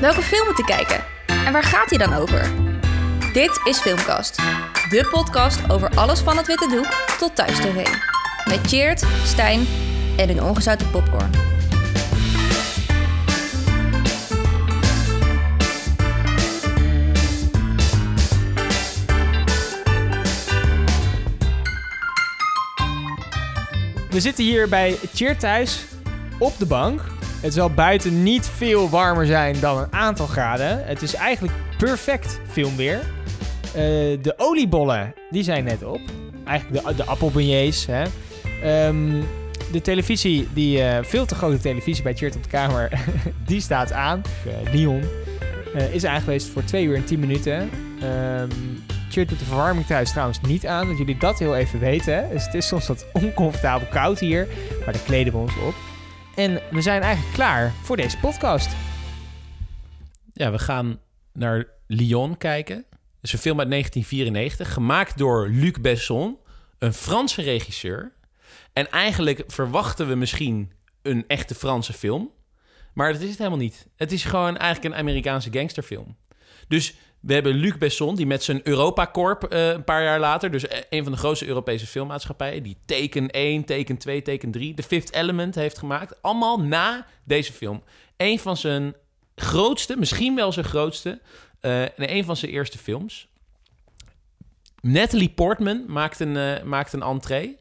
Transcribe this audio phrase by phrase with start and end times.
[0.00, 1.04] Welke film moet ik kijken?
[1.26, 2.50] En waar gaat hij dan over?
[3.32, 4.36] Dit is Filmkast,
[4.88, 7.88] de podcast over alles van het witte doek tot thuis tv.
[8.44, 9.66] Met Cheert, Stijn
[10.16, 11.30] en een ongezouten popcorn.
[24.10, 25.84] We zitten hier bij Cheer thuis
[26.38, 27.17] op de bank.
[27.40, 30.86] Het zal buiten niet veel warmer zijn dan een aantal graden.
[30.86, 33.00] Het is eigenlijk perfect filmweer.
[33.64, 33.82] Eh,
[34.22, 36.00] de oliebollen, die zijn net op.
[36.44, 37.86] Eigenlijk de, de appelbeignets.
[37.86, 38.04] Hè.
[38.62, 39.22] Ehm,
[39.72, 42.90] de televisie, die eh, veel te grote televisie bij Cheert op de kamer,
[43.46, 44.22] die staat aan.
[45.74, 47.70] Uh, is aangeweest voor 2 uur en 10 minuten.
[48.00, 48.50] Ehm
[49.10, 52.14] Cheert doet de verwarming thuis trouwens niet aan, dat jullie dat heel even weten.
[52.14, 52.28] Hè?
[52.32, 54.48] Dus het is soms wat oncomfortabel koud hier,
[54.84, 55.74] maar daar kleden we ons op.
[56.38, 58.76] En we zijn eigenlijk klaar voor deze podcast.
[60.32, 61.00] Ja, we gaan
[61.32, 62.76] naar Lyon kijken.
[62.76, 66.38] Het is een film uit 1994, gemaakt door Luc Besson,
[66.78, 68.12] een Franse regisseur.
[68.72, 70.72] En eigenlijk verwachten we misschien
[71.02, 72.30] een echte Franse film.
[72.94, 73.86] Maar dat is het helemaal niet.
[73.96, 76.16] Het is gewoon eigenlijk een Amerikaanse gangsterfilm.
[76.68, 80.50] Dus we hebben Luc Besson, die met zijn Europacorp uh, een paar jaar later...
[80.50, 82.62] dus een van de grootste Europese filmmaatschappijen...
[82.62, 86.22] die Teken 1, Teken 2, Teken 3, The Fifth Element heeft gemaakt.
[86.22, 87.82] Allemaal na deze film.
[88.16, 88.94] Een van zijn
[89.34, 91.20] grootste, misschien wel zijn grootste...
[91.60, 93.28] Uh, en een van zijn eerste films.
[94.80, 97.58] Natalie Portman maakt een, uh, maakt een entree.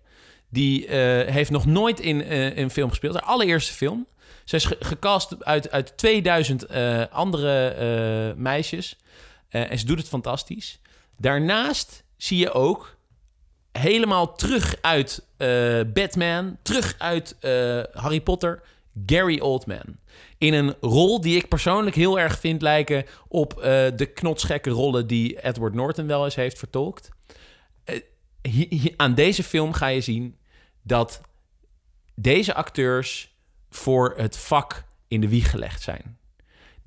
[0.49, 0.91] Die
[1.25, 2.23] heeft nog nooit in
[2.55, 3.13] een film gespeeld.
[3.13, 4.07] Haar allereerste film.
[4.43, 6.69] Ze is gecast uit, uit 2000
[7.11, 8.97] andere meisjes...
[9.49, 10.79] Uh, en ze doet het fantastisch.
[11.17, 12.97] Daarnaast zie je ook
[13.71, 18.61] helemaal terug uit uh, Batman, terug uit uh, Harry Potter,
[19.05, 19.97] Gary Oldman.
[20.37, 23.53] In een rol die ik persoonlijk heel erg vind lijken op
[23.95, 27.09] de knotsgekke rollen die Edward Norton wel eens heeft vertolkt.
[28.95, 30.37] aan deze film ga je zien
[30.83, 31.21] dat
[32.15, 33.35] deze acteurs
[33.69, 36.16] voor het vak in de wieg gelegd zijn.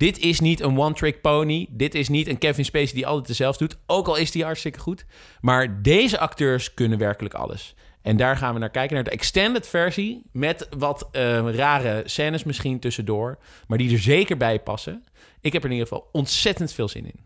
[0.01, 1.67] Dit is niet een one-trick pony.
[1.71, 3.79] Dit is niet een Kevin Spacey die altijd dezelfde doet.
[3.87, 5.05] Ook al is die hartstikke goed.
[5.41, 7.75] Maar deze acteurs kunnen werkelijk alles.
[8.03, 10.23] En daar gaan we naar kijken, naar de extended versie.
[10.33, 13.39] Met wat uh, rare scènes misschien tussendoor.
[13.67, 15.05] Maar die er zeker bij passen.
[15.41, 17.21] Ik heb er in ieder geval ontzettend veel zin in.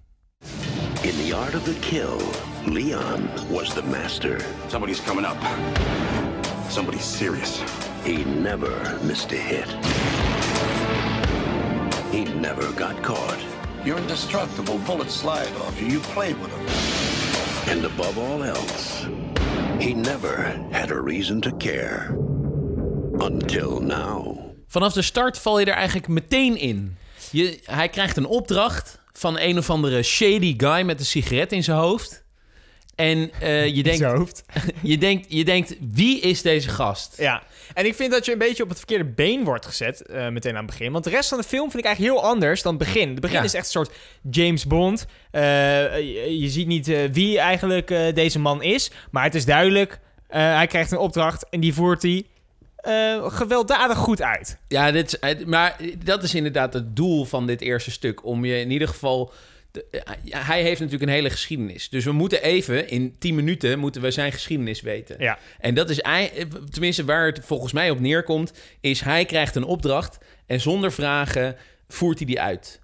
[1.02, 2.18] In the art of the kill,
[2.72, 4.44] Leon was the master.
[4.66, 5.36] Somebody's coming up.
[6.68, 7.62] Somebody's serious.
[8.02, 9.76] He never missed a hit.
[12.14, 13.38] He never got caught.
[13.84, 14.78] You're indestructible.
[14.86, 15.86] Bullets slide off you.
[15.88, 16.66] You played with them.
[17.72, 19.06] And above all else,
[19.80, 22.16] he never had a reason to care.
[23.18, 24.38] Until now.
[24.68, 26.96] Vanaf de start val je er eigenlijk meteen in.
[27.30, 31.64] Je, hij krijgt een opdracht van een of andere shady guy met een sigaret in
[31.64, 32.23] zijn hoofd.
[32.94, 34.44] En uh, je, denkt,
[34.82, 37.14] je, denkt, je denkt, wie is deze gast?
[37.18, 37.42] Ja,
[37.74, 40.52] en ik vind dat je een beetje op het verkeerde been wordt gezet uh, meteen
[40.52, 40.92] aan het begin.
[40.92, 43.08] Want de rest van de film vind ik eigenlijk heel anders dan het begin.
[43.08, 43.44] Het begin ja.
[43.44, 43.92] is echt een soort
[44.30, 45.06] James Bond.
[45.32, 45.40] Uh,
[45.98, 48.90] je, je, ziet niet wie eigenlijk deze man is.
[49.10, 52.24] Maar het is duidelijk, hij krijgt een opdracht en die voert hij
[53.22, 54.58] gewelddadig goed uit.
[54.68, 58.24] Ja, dit is, maar dat is inderdaad het doel van dit eerste stuk.
[58.24, 59.36] Om je in ieder geval eh,
[60.28, 61.88] hij heeft natuurlijk een hele geschiedenis.
[61.88, 65.16] Dus we moeten even, in 10 minuten, moeten we zijn geschiedenis weten.
[65.18, 65.38] Ja.
[65.58, 66.00] En dat is,
[66.70, 71.56] tenminste waar het volgens mij op neerkomt, is hij krijgt een opdracht en zonder vragen
[71.88, 72.80] voert hij die uit.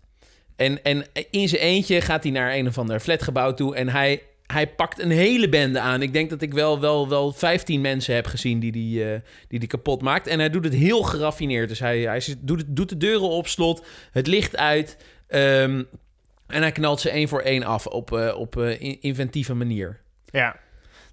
[0.56, 4.23] En, en in zijn eentje gaat hij naar een of ander flatgebouw toe en hij,
[4.47, 6.03] hij pakt een hele bende aan.
[6.03, 9.15] Ik denk dat ik wel, wel, wel 15 mensen heb gezien die die, uh,
[9.49, 10.27] die die kapot maakt.
[10.27, 11.69] En hij doet het heel geraffineerd.
[11.69, 14.97] Dus hij, hij doet, doet de deuren op slot, het licht uit...
[15.29, 15.89] Um,
[16.50, 20.00] en hij knalt ze één voor één af op, uh, op uh, inventieve manier.
[20.25, 20.56] Ja.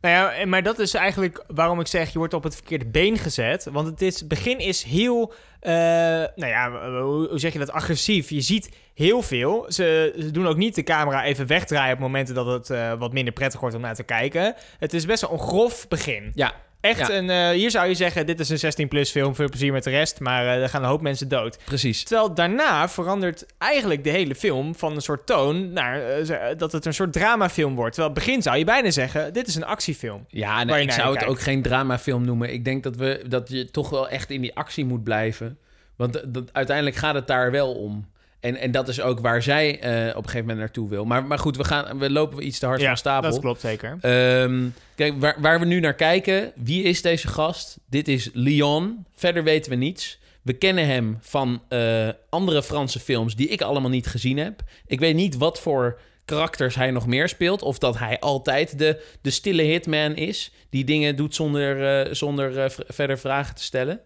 [0.02, 3.18] Nou ja, maar dat is eigenlijk waarom ik zeg, je wordt op het verkeerde been
[3.18, 3.68] gezet.
[3.72, 8.30] Want het, is, begin is heel, uh, nou ja, hoe, zeg je dat, agressief.
[8.30, 9.66] Je ziet heel veel.
[9.68, 13.34] Ze, ze, doen ook niet de camera even wegdraaien op momenten dat het wat minder
[13.34, 14.56] prettig wordt om naar te kijken.
[14.80, 16.32] Het is best wel een grof begin.
[16.34, 16.54] Ja,
[16.88, 19.84] Echt een, uh, hier zou je zeggen, dit is een 16-plus film, veel plezier met
[19.84, 21.58] de rest, maar uh, er gaan een hoop mensen dood.
[21.66, 22.04] Precies.
[22.04, 26.86] Terwijl daarna verandert eigenlijk de hele film van een soort toon naar uh, dat het
[26.86, 27.94] een soort dramafilm wordt.
[27.94, 30.26] Terwijl het begin zou je bijna zeggen, dit is een actiefilm.
[30.28, 32.54] Ja, nee, ik zou het ook geen dramafilm noemen.
[32.54, 35.58] Ik denk dat, we, dat je toch wel echt in die actie moet blijven.
[35.96, 38.08] Want dat, uiteindelijk gaat het daar wel om.
[38.48, 41.06] En, en dat is ook waar zij uh, op een gegeven moment naartoe wil.
[41.06, 43.32] Maar, maar goed, we, gaan, we lopen iets te hard ja, van stapel.
[43.32, 43.98] dat klopt zeker.
[44.42, 47.78] Um, kijk, waar, waar we nu naar kijken, wie is deze gast?
[47.90, 49.06] Dit is Leon.
[49.16, 50.20] Verder weten we niets.
[50.42, 54.62] We kennen hem van eh, andere Franse films die ik allemaal niet gezien heb.
[54.86, 57.62] Ik weet niet wat voor karakters hij nog meer speelt.
[57.62, 60.52] Of dat hij altijd de, de stille hitman is.
[60.70, 64.00] Die dingen doet zonder, eh, zonder eh, verder vragen te stellen.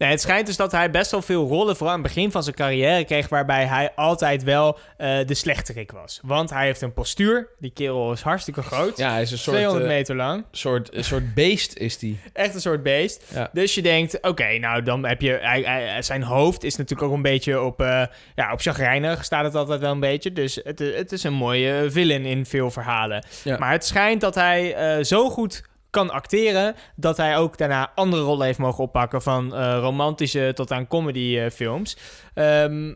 [0.00, 2.42] Nee, het schijnt dus dat hij best wel veel rollen, vooral aan het begin van
[2.42, 3.28] zijn carrière, kreeg.
[3.28, 6.20] Waarbij hij altijd wel eh, de slechterik was.
[6.22, 7.48] Want hij heeft een postuur.
[7.58, 8.96] Die kerel is hartstikke groot.
[8.96, 10.44] Ja, hij is een soort, 200 eh, meter lang.
[10.50, 12.18] soort, een soort beest is die.
[12.32, 13.24] Echt een soort beest.
[13.34, 13.50] Ja.
[13.52, 15.38] Dus je denkt, oké, nou dan heb je...
[15.42, 17.80] Hij, hij- zijn hoofd is natuurlijk ook een beetje op...
[17.80, 18.02] eh
[18.34, 20.32] ja, op chagrijnig staat het altijd wel een beetje.
[20.32, 23.24] Dus het, het is een mooie villain in veel verhalen.
[23.44, 23.58] Ja.
[23.58, 26.74] Maar het schijnt dat hij zo goed kan acteren...
[26.96, 29.22] dat hij ook daarna andere rollen heeft mogen oppakken...
[29.22, 31.96] van eh, romantische tot aan comedy eh.
[32.34, 32.94] Ehm,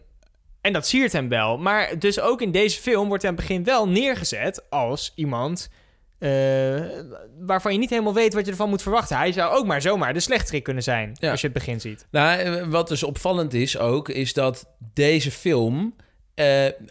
[0.60, 1.58] en dat siert hem wel.
[1.58, 4.70] Maar dus ook in deze film wordt hij aan het begin wel neergezet...
[4.70, 5.70] als iemand...
[6.18, 6.30] eh,
[7.38, 9.16] waarvan je niet helemaal weet wat je ervan moet verwachten.
[9.16, 11.30] Hij zou ook maar zomaar de slechterik kunnen zijn, Ja.
[11.30, 12.06] als je het begin ziet.
[12.10, 15.94] Nou, wat dus opvallend is ook, is dat deze film,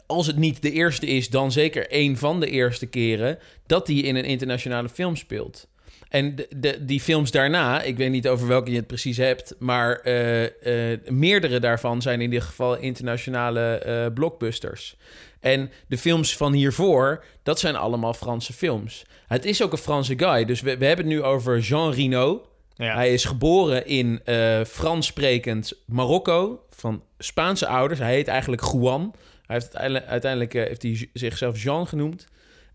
[0.05, 3.95] als het niet de eerste is, dan zeker een van de eerste keren dat hij
[3.95, 5.67] in een internationale film speelt.
[6.13, 9.55] En de, de- die films daarna, ik weet niet over welke je het precies hebt,
[9.59, 14.95] maar eh, eh, meerdere daarvan zijn in ieder geval internationale eh, blockbusters.
[15.39, 19.05] En de films van hiervoor, dat zijn allemaal Franse films.
[19.27, 22.47] Het is ook een Franse guy, dus we, we hebben het nu over Jean Reno.
[22.75, 22.93] Ja.
[22.95, 24.21] Hij is geboren in
[24.67, 27.99] Frans sprekend Marokko van Spaanse ouders.
[27.99, 29.13] Hij heet eigenlijk Juan.
[29.45, 32.27] Hij heeft uiteindelijk, uiteindelijk heeft hij zichzelf Jean genoemd.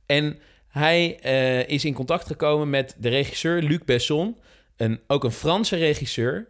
[0.06, 0.38] En
[0.78, 4.36] hij eh, is in contact gekomen met de regisseur Luc Besson,
[4.76, 6.46] een, ook een Franse regisseur,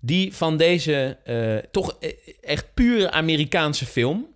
[0.00, 4.26] die van deze eh, toch eh, echt pure Amerikaanse film.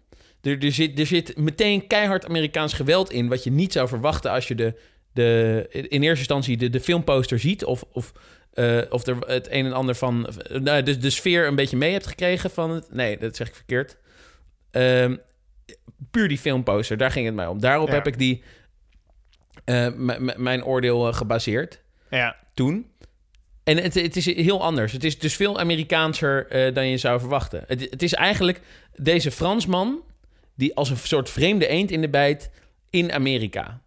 [0.42, 4.31] Er, er, zit, er zit meteen keihard Amerikaans geweld in, wat je niet zou verwachten
[4.31, 4.75] als je de,
[5.12, 8.12] de, in eerste instantie de, de filmposter ziet of, of
[8.90, 10.28] of er het een en ander van...
[10.48, 12.93] nou, de, de sfeer een beetje mee hebt gekregen van het...
[12.93, 13.96] Nee, dat zeg ik verkeerd.
[14.70, 15.16] Ehm,
[16.10, 17.60] puur die filmposter, daar ging het mij om.
[17.60, 17.94] Daarop Ja.
[17.94, 18.43] heb ik die...
[19.70, 21.81] eh, mijn oordeel eh, gebaseerd
[22.11, 22.37] Ja.
[22.55, 22.90] toen.
[23.64, 24.93] En het, het is heel anders.
[24.93, 27.64] Het is dus veel Amerikaanser eh, dan je zou verwachten.
[27.67, 28.61] Het, het is eigenlijk
[28.94, 30.02] deze Fransman...
[30.55, 32.50] die als een soort vreemde eend in de bijt
[32.90, 33.81] in Amerika.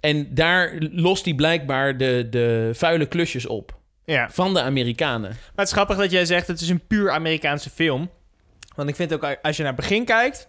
[0.00, 4.30] En daar lost hij blijkbaar de, de vuile klusjes op ja.
[4.30, 5.30] van de Amerikanen.
[5.30, 8.10] Maar het is grappig dat jij zegt, het is een puur Amerikaanse film.
[8.76, 10.48] Want ik vind ook, als je naar het begin kijkt...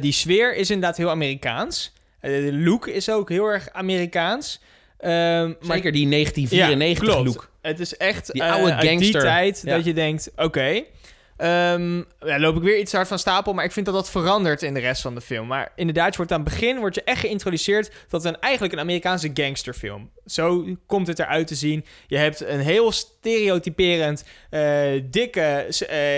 [0.00, 1.96] die sfeer is inderdaad heel Amerikaans.
[2.20, 4.60] Eh, de look is ook heel erg Amerikaans.
[4.98, 7.26] Ehm, maar Zeker die 1994 Ja, klopt.
[7.28, 7.50] look.
[7.62, 9.20] Het is echt Die eh, oude die gangster.
[9.20, 9.76] tijd Ja.
[9.76, 10.82] dat je denkt, oké.
[11.36, 14.62] ehm, ja, loop ik weer iets hard van stapel, maar ik vind dat dat verandert
[14.62, 15.46] in de rest van de film.
[15.46, 18.72] Maar inderdaad, je wordt aan het begin wordt je echt geïntroduceerd dat het een, eigenlijk
[18.72, 20.10] een Amerikaanse gangsterfilm.
[20.26, 21.84] Zo komt het eruit te zien.
[22.06, 25.66] Je hebt een heel stereotyperend eh, dikke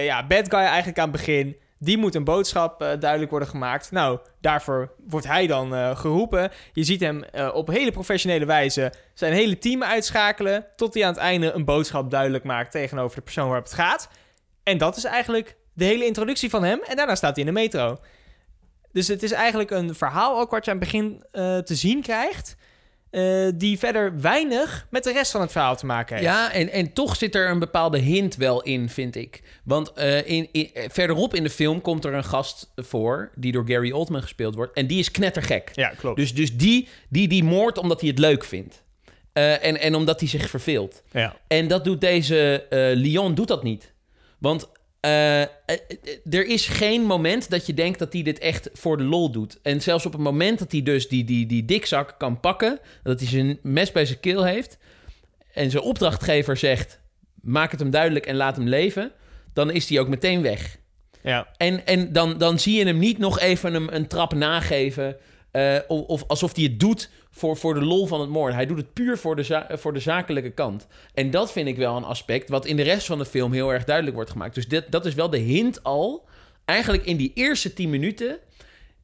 [0.04, 1.56] ja, bad guy eigenlijk aan het begin.
[1.82, 3.90] Die moet een boodschap eh, duidelijk worden gemaakt.
[3.90, 6.50] Nou, daarvoor wordt hij dan eh, geroepen.
[6.72, 10.66] Je ziet hem eh, op hele professionele wijze zijn hele team uitschakelen.
[10.76, 14.08] Tot hij aan het einde een boodschap duidelijk maakt tegenover de persoon waarop het gaat.
[14.62, 16.80] En dat is eigenlijk de hele introductie van hem.
[16.82, 17.98] En daarna staat hij in de metro.
[18.92, 21.24] Dus het is eigenlijk een verhaal ook wat je aan het begin
[21.64, 22.56] te zien krijgt.
[23.10, 26.28] Eh, die verder weinig met de rest van het verhaal te maken heeft.
[26.28, 29.42] Ja, en, en toch zit er een bepaalde hint wel in, vind ik.
[29.64, 33.30] Want eh, in, in, eh, verderop in de film komt er een gast voor...
[33.34, 34.76] die door Gary Oldman gespeeld wordt.
[34.76, 35.70] En die is knettergek.
[35.74, 36.16] Ja, klopt.
[36.16, 38.82] Dus, dus die, die, die moordt omdat hij het leuk vindt.
[39.32, 41.02] En, en omdat hij zich verveelt.
[41.12, 41.36] ja.
[41.46, 43.92] En dat doet deze Lyon doet dat niet.
[44.38, 44.68] Want
[45.00, 45.78] eh, eh, eh,
[46.30, 49.58] er is geen moment dat je denkt dat hij dit echt voor de lol doet.
[49.62, 52.78] En zelfs op het moment dat hij dus die, die, die dikzak kan pakken...
[53.02, 54.78] dat hij zijn mes bij zijn keel heeft...
[55.52, 57.00] en zijn opdrachtgever zegt...
[57.40, 59.12] maak het hem duidelijk en laat hem leven...
[59.52, 60.76] dan is hij ook meteen weg.
[61.22, 61.48] ja.
[61.56, 65.16] En, en dan, dan zie je hem niet nog even een, een trap nageven.
[65.88, 68.54] of, of alsof hij het doet voor, voor de lol van het moord.
[68.54, 70.86] Hij doet het puur voor de, voor de zakelijke kant.
[71.14, 73.72] En dat vind ik wel een aspect wat in de rest van de film heel
[73.72, 74.54] erg duidelijk wordt gemaakt.
[74.54, 76.28] Dus dit, dat is wel de hint al.
[76.64, 78.38] Eigenlijk in die eerste tien minuten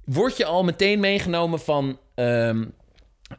[0.04, 2.64] word je al meteen meegenomen van ehm,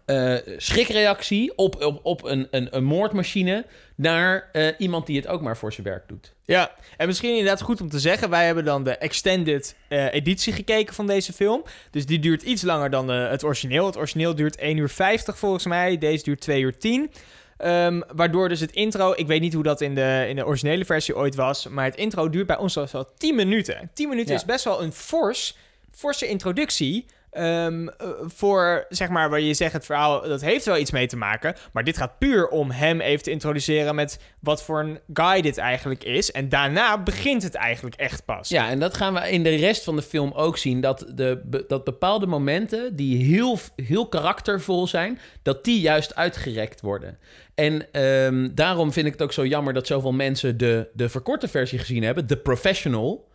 [0.05, 3.65] eh, schrikreactie op, op, op een, een, een moordmachine
[3.95, 6.33] naar eh, iemand die het ook maar voor zijn werk doet.
[6.45, 10.53] Ja, en misschien inderdaad goed om te zeggen, wij hebben dan de extended eh, editie
[10.53, 11.63] gekeken van deze film.
[11.91, 13.85] Dus die duurt iets langer dan het origineel.
[13.85, 17.11] Het origineel duurt 1 uur 50 volgens mij, deze duurt 2 uur 10.
[17.57, 20.85] Ehm, waardoor dus het intro, ik weet niet hoe dat in de, in de originele
[20.85, 23.89] versie ooit was, maar het intro duurt bij ons zelfs wel 10 minuten.
[23.93, 24.37] 10 minuten Ja.
[24.37, 25.57] is best wel een fors,
[25.91, 27.05] forse introductie
[27.37, 31.07] ehm, eh, voor, zeg maar, waar je zegt het verhaal, dat heeft wel iets mee
[31.07, 31.55] te maken.
[31.73, 35.57] Maar dit gaat puur om hem even te introduceren met wat voor een guy dit
[35.57, 36.31] eigenlijk is.
[36.31, 38.49] En daarna begint het eigenlijk echt pas.
[38.49, 40.81] Ja, en dat gaan we in de rest van de film ook zien.
[40.81, 47.17] Dat, de, dat bepaalde momenten die heel, heel karaktervol zijn, dat die juist uitgerekt worden.
[47.55, 51.47] En ehm, daarom vind ik het ook zo jammer dat zoveel mensen de, de verkorte
[51.47, 53.27] versie gezien hebben, The Professional.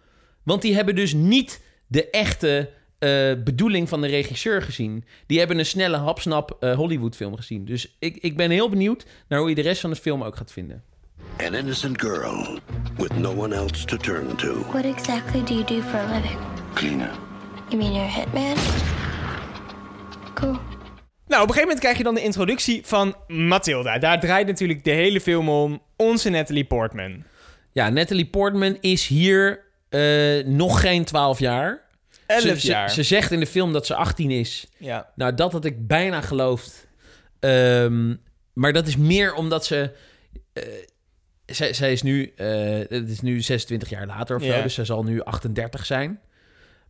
[0.43, 2.71] Want die hebben dus niet de echte
[3.03, 5.05] eh, bedoeling van de regisseur gezien.
[5.27, 7.65] Die hebben een snelle hapsnap eh, Hollywood-film gezien.
[7.65, 10.37] Dus ik, ik ben heel benieuwd naar hoe je de rest van de film ook
[10.37, 10.83] gaat vinden.
[11.47, 12.59] An innocent girl
[12.97, 14.65] with no one else to turn to.
[14.71, 16.39] What exactly do you do for a living?
[16.75, 17.11] Cleaner.
[17.69, 18.57] You mean you're a hitman?
[20.35, 20.59] Cool.
[21.27, 23.99] Nou, op een gegeven moment krijg je dan de introductie van Mathilda.
[23.99, 27.25] Daar draait natuurlijk de hele film om onze Natalie Portman.
[27.73, 31.91] Ja, Natalie Portman is hier eh, nog geen 12 jaar.
[32.41, 32.91] Ze, ze- jaar.
[32.91, 34.67] Ze, zegt in de film dat ze 18 is.
[34.79, 35.11] ja.
[35.15, 36.87] Nou, dat had ik bijna geloofd.
[37.41, 38.15] Ehm,
[38.53, 39.91] maar dat is meer omdat ze.
[40.53, 40.63] eh,
[41.47, 42.33] zij, zij is nu.
[42.37, 42.47] eh,
[42.89, 44.57] het is nu 26 jaar later of Ja.
[44.57, 44.63] zo.
[44.63, 46.21] Dus ze zal nu 38 zijn.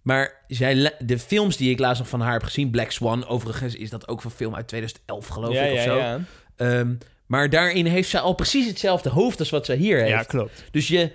[0.02, 3.74] Maar zij, de films die ik laatst nog van haar heb gezien, Black Swan, overigens
[3.74, 5.96] is dat ook een film uit 2011, geloof ja, ik, of ja, zo.
[5.96, 6.20] ja.
[6.56, 6.94] Ehm,
[7.26, 10.08] maar daarin heeft zij al precies hetzelfde hoofd als wat zij hier heeft.
[10.08, 10.64] Ja, klopt.
[10.70, 11.10] Dus je,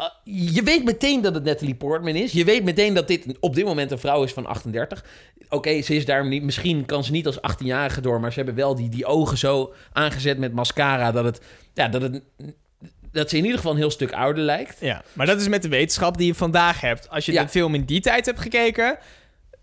[0.00, 2.32] ah, je weet meteen dat het Natalie Portman is.
[2.32, 5.04] Je weet meteen dat dit op dit moment een vrouw is van 38.
[5.48, 6.42] Oké, ze is daar niet.
[6.42, 9.72] Misschien kan ze niet als 18-jarige door, maar ze hebben wel die, die ogen zo
[9.92, 11.40] aangezet met mascara dat het.
[11.74, 12.22] Ja, dat het.
[13.12, 14.76] Dat ze in ieder geval een heel stuk ouder lijkt.
[14.80, 17.08] Ja, maar dat is met de wetenschap die je vandaag hebt.
[17.10, 17.42] Als je Ja.
[17.42, 18.98] de film in die tijd hebt gekeken,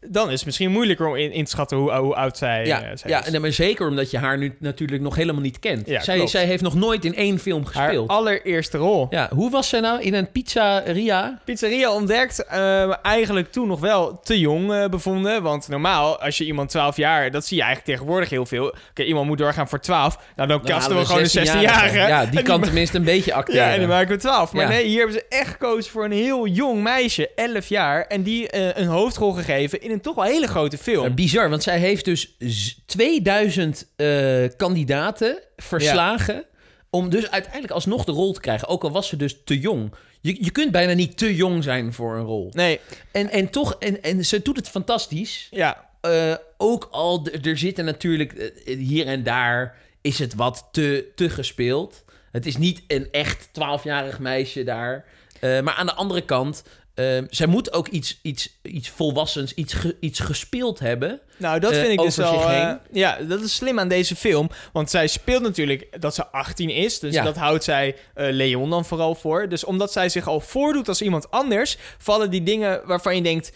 [0.10, 2.82] dan is het misschien moeilijker om in, in te schatten hoe, hoe oud zij, Ja,
[2.82, 3.34] eh, zij ja is.
[3.34, 5.88] en, maar zeker omdat je haar nu natuurlijk nog helemaal niet kent.
[5.88, 8.08] Ja, zij, zij heeft nog nooit in één film Haar gespeeld.
[8.10, 9.08] allereerste rol.
[9.10, 11.40] Ja, hoe was zij nou in een pizzeria?
[11.46, 15.42] Pizzeria ontdekt, eh, eigenlijk toen nog wel te jong eh, bevonden.
[15.44, 18.76] Want normaal, als je iemand 12 jaar, dat zie je eigenlijk tegenwoordig heel veel.
[18.90, 20.18] Oké, iemand moet doorgaan voor 12.
[20.36, 21.58] Nou, dan Dan kasten we gewoon een 16-jarige.
[21.58, 21.98] 16-jarige.
[21.98, 23.62] Ja, die kan tenminste een beetje acteren.
[23.62, 24.54] Ja, en dan maken we 12.
[24.54, 24.70] Maar Ja.
[24.70, 28.06] nee, hier hebben ze echt gekozen voor een heel jong meisje, 11 jaar.
[28.06, 31.04] En die eh, een hoofdrol gegeven in een toch wel hele grote film.
[31.04, 36.46] Ja, bizar, want zij heeft dus z- 2000 eh, kandidaten verslagen.
[36.90, 38.68] Om dus uiteindelijk alsnog de rol te krijgen.
[38.68, 39.94] Ook al was ze dus te jong.
[40.22, 42.50] Je, je kunt bijna niet te jong zijn voor een rol.
[42.54, 42.80] Nee,
[43.12, 45.48] En, en toch, en, en ze doet het fantastisch.
[45.52, 45.86] ja.
[46.02, 51.30] Eh, ook al, er zitten natuurlijk eh, hier en daar is het wat te, te
[51.30, 52.04] gespeeld.
[52.32, 55.06] Het is niet een echt 12-jarig meisje daar.
[55.42, 56.64] Maar aan de andere kant,
[56.98, 61.20] eh, zij moet ook iets, iets, iets volwassens, iets, ge- iets gespeeld hebben.
[61.38, 62.50] Nou, dat eh, vind ik dus wel...
[62.50, 64.50] eh, ja, dat is slim aan deze film.
[64.74, 67.00] Want zij speelt natuurlijk dat ze 18 is.
[67.00, 67.24] Dus Ja.
[67.24, 69.50] dat houdt zij eh, Leon dan vooral voor.
[69.50, 71.78] Dus omdat zij zich al voordoet als iemand anders...
[71.98, 73.52] vallen die dingen waarvan je denkt...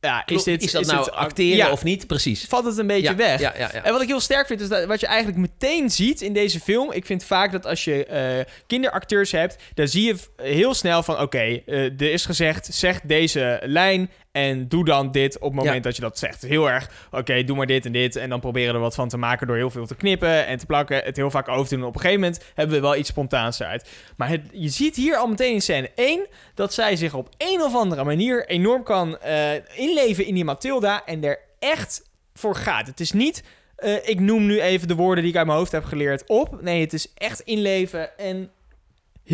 [0.00, 2.06] Ja, is, dit, is dat nou dit- acteren ja, of niet?
[2.06, 2.44] Precies.
[2.48, 3.40] valt het een beetje Ja, weg.
[3.40, 3.72] ja.
[3.72, 6.60] En wat ik heel sterk vind, is dat wat je eigenlijk meteen ziet in deze
[6.60, 6.92] film.
[6.92, 11.20] Ik vind vaak dat als je eh, kinderacteurs hebt, dan zie je heel snel van:
[11.20, 15.74] oké, eh, er is gezegd, zeg deze lijn en doe dan dit op het moment
[15.76, 15.80] Ja.
[15.80, 16.42] dat je dat zegt.
[16.42, 18.16] Heel erg, oké, doe maar dit en dit.
[18.16, 20.66] En dan proberen er wat van te maken door heel veel te knippen en te
[20.66, 21.02] plakken.
[21.04, 21.84] Het heel vaak over te doen.
[21.84, 23.88] Op een gegeven moment hebben we wel iets spontaans uit.
[24.16, 27.60] Maar het, je ziet hier al meteen in scène 1 dat zij zich op een
[27.62, 32.02] of andere manier enorm kan eh, inleven in die Matilda en er echt
[32.34, 32.86] voor gaat.
[32.86, 33.42] Het is niet,
[33.76, 36.62] eh, ik noem nu even de woorden die ik uit mijn hoofd heb geleerd op.
[36.62, 38.50] Nee, het is echt inleven en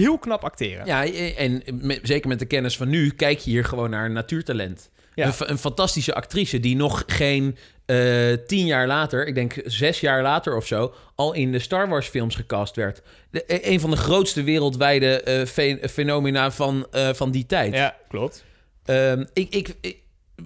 [0.03, 0.87] heel knap acteren.
[0.87, 1.63] Ja, en
[2.03, 4.91] zeker met de kennis van nu, kijk je hier gewoon naar een natuurtalent.
[5.15, 5.27] Ja.
[5.27, 10.23] Een, een fantastische actrice die nog geen eh, tien jaar later, ik denk zes jaar
[10.23, 13.03] later of zo, al in de Star Wars films gecast werd.
[13.31, 17.75] De, e- een van de grootste wereldwijde fe- fenomena van, eh, van die tijd.
[17.75, 18.45] Ja, klopt.
[18.85, 19.99] Ehm, ik, ik, ik-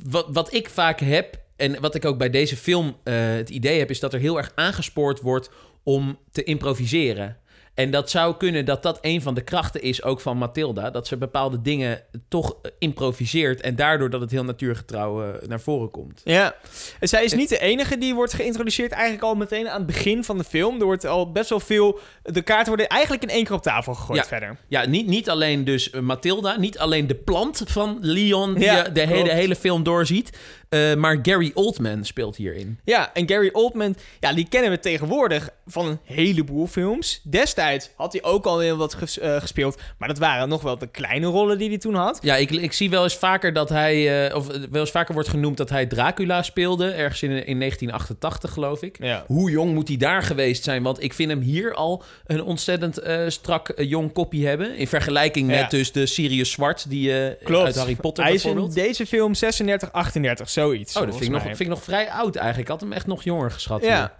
[0.04, 3.90] wat, wat ik vaak heb, en wat ik ook bij deze film het idee heb,
[3.90, 5.50] is dat er heel erg aangespoord wordt
[5.83, 7.37] om te improviseren.
[7.80, 10.90] En dat zou kunnen dat dat een van de krachten is ook van Matilda.
[10.90, 13.60] Dat ze bepaalde dingen toch eh, improviseert.
[13.60, 16.20] En daardoor dat het heel natuurgetrouw eh, naar voren komt.
[16.25, 16.54] Ja,
[17.00, 20.25] en zij is niet de enige die wordt geïntroduceerd eigenlijk al meteen aan het begin
[20.25, 20.78] van de film.
[20.78, 23.94] Er wordt al best wel veel, de kaarten worden eigenlijk in één keer op tafel
[23.94, 24.26] gegooid Ja.
[24.26, 24.56] verder.
[24.68, 28.82] Ja, niet, niet alleen dus eh, Matilda, niet alleen de plant van Leon die Ja,
[28.88, 30.38] de hele film doorziet.
[30.70, 32.78] Eh, maar Gary Oldman speelt hierin.
[32.84, 37.20] Ja, en Gary Oldman, ja, die kennen we tegenwoordig van een heleboel films.
[37.24, 39.80] Destijds tijd had hij ook al heel wat ges- eh, gespeeld.
[39.98, 42.18] Maar dat waren nog wel de kleine rollen die hij toen had.
[42.22, 45.28] Ja, ik, ik zie wel eens vaker dat hij, eh, of wel eens vaker wordt
[45.28, 48.96] genoemd dat hij Dracula speelde, ergens in, in 1988 geloof ik.
[49.04, 49.24] Ja.
[49.26, 50.82] Hoe jong moet hij daar geweest zijn?
[50.82, 54.76] Want ik vind hem hier al een ontzettend strak jong koppie hebben.
[54.76, 55.60] In vergelijking Ja.
[55.60, 58.86] met dus de Sirius Zwart, die uit Harry Potter Hij is in bijvoorbeeld.
[58.86, 60.97] deze film 36, 38, zoiets.
[60.97, 62.69] Oh, dat vind ik, nog, vind ik nog vrij oud eigenlijk.
[62.69, 63.81] Ik had hem echt nog jonger geschat.
[63.81, 63.90] hier.
[63.90, 64.12] Ja.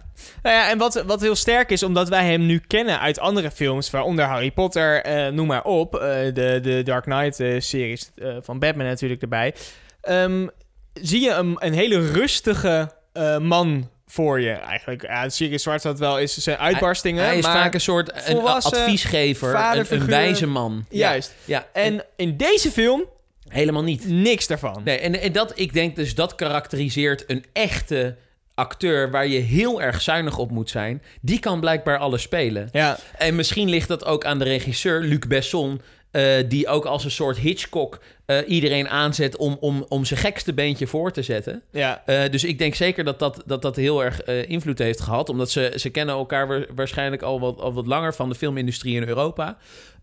[0.43, 3.51] Nou ja, en wat, wat heel sterk is, omdat wij hem nu kennen uit andere
[3.51, 6.01] films, waaronder Harry Potter, eh, noem maar op, eh,
[6.33, 9.53] de, de Dark Knight-series van Batman natuurlijk erbij,
[10.01, 10.47] Ehm,
[10.93, 15.01] zie je een, een hele rustige eh, man voor je eigenlijk.
[15.01, 18.39] Ja, Sirius Zwart had wel eens zijn uitbarstingen, Hij is maar vaak een soort een
[18.39, 19.55] adviesgever,
[19.89, 20.85] een, wijze man.
[20.89, 21.33] juist.
[21.45, 21.67] Ja.
[21.73, 23.03] En in deze film
[23.51, 24.07] helemaal niet.
[24.09, 24.81] niks daarvan.
[24.83, 28.15] Nee, en, en dat, ik denk dus dat karakteriseert een echte
[28.55, 31.01] acteur waar je heel erg zuinig op moet zijn.
[31.21, 32.69] Die kan blijkbaar alles spelen.
[32.71, 35.81] Ja, En misschien ligt dat ook aan de regisseur, Luc Besson,
[36.11, 40.53] eh, die ook als een soort Hitchcock eh, iedereen aanzet om, om, om zijn gekste
[40.53, 41.61] beentje voor te zetten.
[41.71, 42.01] ja.
[42.05, 45.29] Eh, dus ik denk zeker dat dat, dat, dat heel erg invloed heeft gehad.
[45.29, 48.95] Omdat ze, ze kennen elkaar wa- waarschijnlijk al wat, al wat langer van de filmindustrie
[48.95, 49.57] in Europa.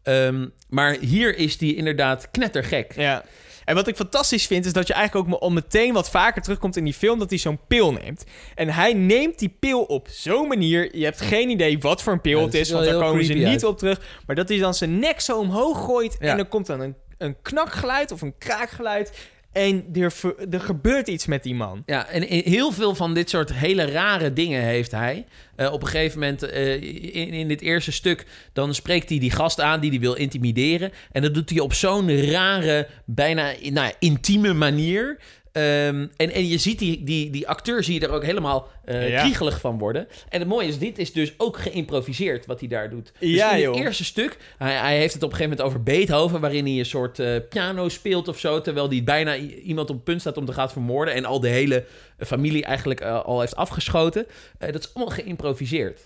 [0.08, 2.92] Ehm, maar hier is die inderdaad knettergek.
[2.96, 3.24] Ja.
[3.64, 6.76] En wat ik fantastisch vind, is dat je eigenlijk ook al meteen wat vaker terugkomt
[6.76, 8.24] in die film, dat hij zo'n pil neemt.
[8.54, 12.20] En hij neemt die pil op zo'n manier, je hebt geen idee wat voor een
[12.20, 13.64] pil Ja, het is, want er daar komen ze niet uit.
[13.64, 14.00] op terug.
[14.26, 16.30] Maar dat hij dan zijn nek zo omhoog gooit Ja.
[16.30, 19.12] en dan komt dan een, een knakgeluid of een kraakgeluid.
[19.52, 21.82] En er, gebeurt iets met die man.
[21.86, 25.26] Ja, en heel veel van dit soort hele rare dingen heeft hij.
[25.56, 26.74] Eh, op een gegeven moment, eh,
[27.14, 30.92] in, in dit eerste stuk, dan spreekt hij die gast aan die hij wil intimideren.
[31.12, 35.18] En dat doet hij op zo'n rare, bijna nou ja, intieme manier.
[35.58, 39.20] Ehm, en, en je ziet die, die, die acteur zie je er ook helemaal Ja.
[39.20, 40.08] kriegelig van worden.
[40.28, 43.12] En het mooie is, dit is dus ook geïmproviseerd wat hij daar doet.
[43.18, 43.74] Dus Ja, in joh.
[43.74, 46.40] het eerste stuk, hij, hij heeft het op een gegeven moment over Beethoven...
[46.40, 48.60] waarin hij een soort eh, piano speelt of zo...
[48.60, 51.14] terwijl hij bijna iemand op het punt staat om te gaan vermoorden...
[51.14, 51.84] en al de hele
[52.18, 54.26] familie eigenlijk eh, al heeft afgeschoten.
[54.58, 56.00] Dat is allemaal geïmproviseerd.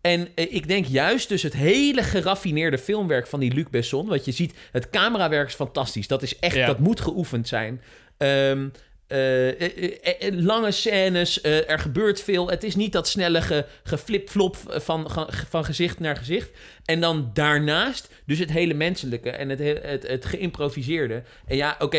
[0.00, 4.06] En ik denk juist dus het hele geraffineerde filmwerk van die Luc Besson...
[4.06, 6.06] wat je ziet, het camerawerk is fantastisch.
[6.06, 6.66] Dat is echt, Ja.
[6.66, 7.80] dat moet geoefend zijn.
[8.16, 8.68] Ehm,
[9.06, 12.50] eh, eh, eh, lange scènes, er gebeurt veel.
[12.50, 15.10] Het is niet dat snelle ge, geflip-flop van,
[15.48, 16.50] van, gezicht naar gezicht.
[16.84, 21.22] En dan daarnaast dus het hele menselijke en het, he- het, geïmproviseerde.
[21.46, 21.98] En ja, oké,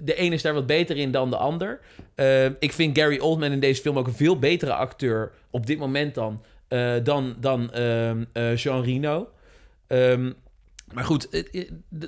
[0.00, 1.80] de een is daar wat beter in dan de ander.
[2.14, 5.78] Eh, ik vind Gary Oldman in deze film ook een veel betere acteur op dit
[5.78, 6.42] moment dan,
[7.02, 9.28] dan, dan ehm, eh, Jean Reno.
[9.86, 10.30] Ehm,
[10.94, 11.44] maar goed,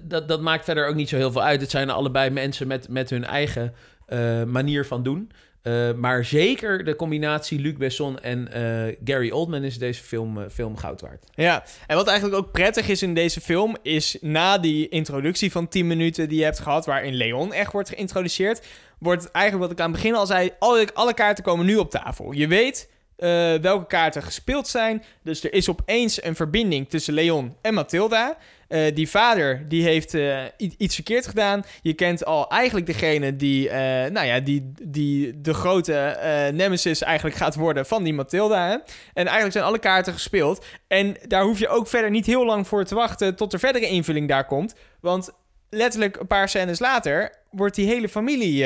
[0.02, 1.60] dat, dat maakt verder ook niet zo heel veel uit.
[1.60, 3.74] Het zijn allebei mensen met, met hun eigen
[4.06, 5.30] eh, manier van doen.
[5.62, 10.76] Eh, maar zeker de combinatie Luc Besson en eh, Gary Oldman is deze film, film
[10.76, 11.24] goud waard.
[11.34, 15.68] Ja, en wat eigenlijk ook prettig is in deze film, is na die introductie van
[15.68, 18.66] 10 minuten die je hebt gehad, waarin Leon echt wordt geïntroduceerd,
[18.98, 21.90] wordt eigenlijk wat ik aan het begin al zei, alle, alle kaarten komen nu op
[21.90, 22.32] tafel.
[22.32, 27.57] Je weet eh, welke kaarten gespeeld zijn, dus er is opeens een verbinding tussen Leon
[27.61, 28.37] en Mathilda.
[28.68, 31.64] Eh, die vader die heeft eh, iets verkeerd gedaan.
[31.83, 33.70] Je kent al eigenlijk degene die,
[34.11, 36.18] nou ja, die, die de grote
[36.55, 38.66] nemesis eigenlijk gaat worden van die Mathilda.
[38.66, 38.72] Hè?
[38.72, 38.83] En
[39.14, 40.64] eigenlijk zijn alle kaarten gespeeld.
[40.87, 43.87] En daar hoef je ook verder niet heel lang voor te wachten tot er verdere
[43.87, 44.74] invulling daar komt.
[45.00, 45.31] Want
[45.70, 48.64] letterlijk een paar scènes later wordt die hele familie,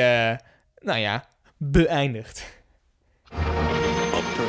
[0.79, 1.25] nou ja,
[1.57, 2.57] beëindigd.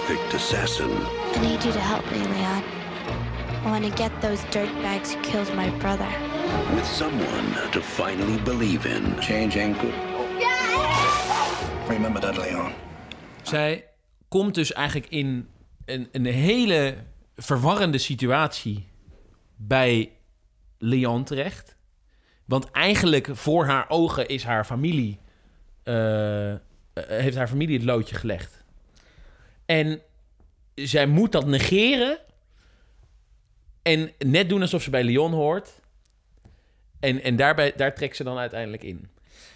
[0.09, 0.89] Perfect assassin.
[1.35, 2.63] I need you to help me, Leon.
[3.65, 6.07] I want to get those dirtbags who killed my brother.
[6.73, 9.21] With someone to finally believe in.
[9.21, 9.93] Change ain't good.
[11.87, 12.71] Remember that, Leon.
[13.41, 13.85] Zij
[14.27, 15.47] komt dus eigenlijk in
[15.85, 16.95] een, een hele
[17.35, 18.87] verwarrende situatie
[19.55, 20.11] bij
[20.77, 21.75] Leon terecht.
[22.45, 25.19] Want eigenlijk voor haar ogen is haar familie...
[25.83, 26.53] eh,
[26.93, 28.58] heeft haar familie het loodje gelegd.
[29.69, 30.01] En
[30.75, 32.19] zij moet dat negeren...
[33.81, 35.69] En net doen alsof ze bij Leon hoort.
[36.99, 39.09] En, en daarbij, daar trekt ze dan uiteindelijk in.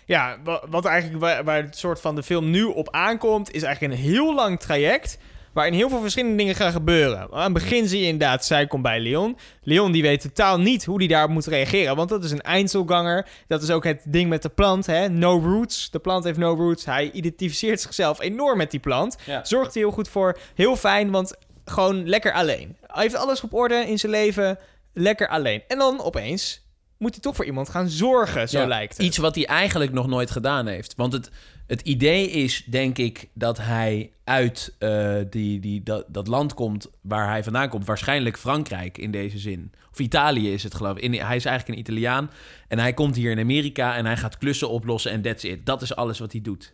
[0.05, 3.63] Ja, wa- wat eigenlijk waar, waar het soort van de film nu op aankomt, is
[3.63, 5.17] eigenlijk een heel lang traject.
[5.53, 7.27] Waarin heel veel verschillende dingen gaan gebeuren.
[7.31, 9.37] Aan het begin zie je inderdaad, zij komt bij Leon.
[9.61, 11.95] Leon die weet totaal niet hoe hij daarop moet reageren.
[11.95, 13.27] Want dat is een eindselganger.
[13.47, 14.85] Dat is ook het ding met de plant.
[14.85, 15.09] Hè?
[15.09, 15.91] No roots.
[15.91, 16.85] De plant heeft no roots.
[16.85, 19.17] Hij identificeert zichzelf enorm met die plant.
[19.25, 19.45] Ja.
[19.45, 20.37] Zorgt er heel goed voor.
[20.55, 21.35] Heel fijn, want
[21.65, 22.75] gewoon lekker alleen.
[22.81, 24.57] Hij heeft alles op orde in zijn leven.
[24.93, 25.63] Lekker alleen.
[25.67, 26.61] En dan opeens
[26.97, 29.05] moet hij toch voor iemand gaan zorgen, zo Ja, lijkt het.
[29.05, 30.93] Iets wat hij eigenlijk nog nooit gedaan heeft.
[30.95, 31.29] Want het,
[31.73, 36.89] het idee is, denk ik, dat hij uit eh, die, die, dat, dat land komt
[37.01, 37.85] waar hij vandaan komt.
[37.85, 39.71] Waarschijnlijk Frankrijk in deze zin.
[39.91, 41.03] Of Italië is het, geloof ik.
[41.03, 42.29] In, hij is eigenlijk een Italiaan.
[42.67, 45.65] En hij komt hier in Amerika en hij gaat klussen oplossen en that's it.
[45.65, 46.73] Dat is alles wat hij doet.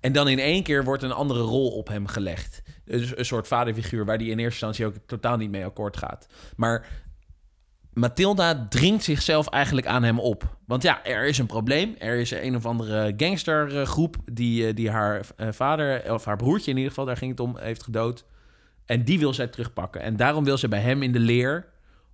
[0.00, 2.62] En dan in één keer wordt een andere rol op hem gelegd.
[2.84, 6.28] Dus een soort vaderfiguur waar hij in eerste instantie ook totaal niet mee akkoord gaat.
[6.56, 6.86] Maar
[7.94, 10.56] Matilda dringt zichzelf eigenlijk aan hem op.
[10.66, 11.94] Want ja, er is een probleem.
[11.98, 16.70] Er is een of andere gangstergroep die, eh, die haar eh, vader, of haar broertje
[16.70, 18.24] in ieder geval, daar ging het om, heeft gedood.
[18.86, 20.00] En die wil zij terugpakken.
[20.00, 21.72] En daarom wil ze bij hem in de leer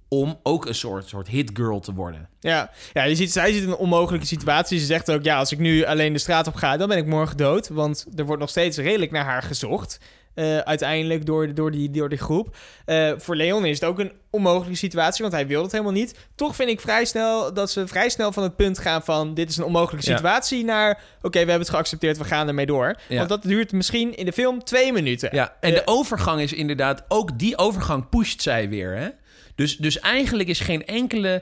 [0.08, 2.28] om ook een soort, soort hitgirl te worden.
[2.40, 4.78] Ja, ja je ziet, zij zit in een onmogelijke situatie.
[4.78, 7.06] Ze zegt ook, ja, als ik nu alleen de straat op ga, dan ben ik
[7.06, 7.68] morgen dood.
[7.68, 10.00] Want er wordt nog steeds redelijk naar haar gezocht.
[10.40, 12.56] Eh, uiteindelijk door, door, die, door die groep.
[12.84, 16.14] Eh, voor Leon is het ook een onmogelijke situatie, want hij wil het helemaal niet.
[16.34, 19.34] Toch vind ik vrij snel dat ze vrij snel van het punt gaan van...
[19.34, 20.16] dit is een onmogelijke Ja.
[20.16, 20.90] situatie naar...
[21.16, 22.94] oké, we hebben het geaccepteerd, we gaan ermee door.
[23.08, 23.16] Ja.
[23.16, 25.28] Want dat duurt misschien in de film twee minuten.
[25.32, 28.96] Ja, en Eh, de overgang is inderdaad, ook die overgang pusht zij weer.
[28.96, 29.08] Hè?
[29.54, 31.40] Dus, dus eigenlijk is geen, enkele, eh,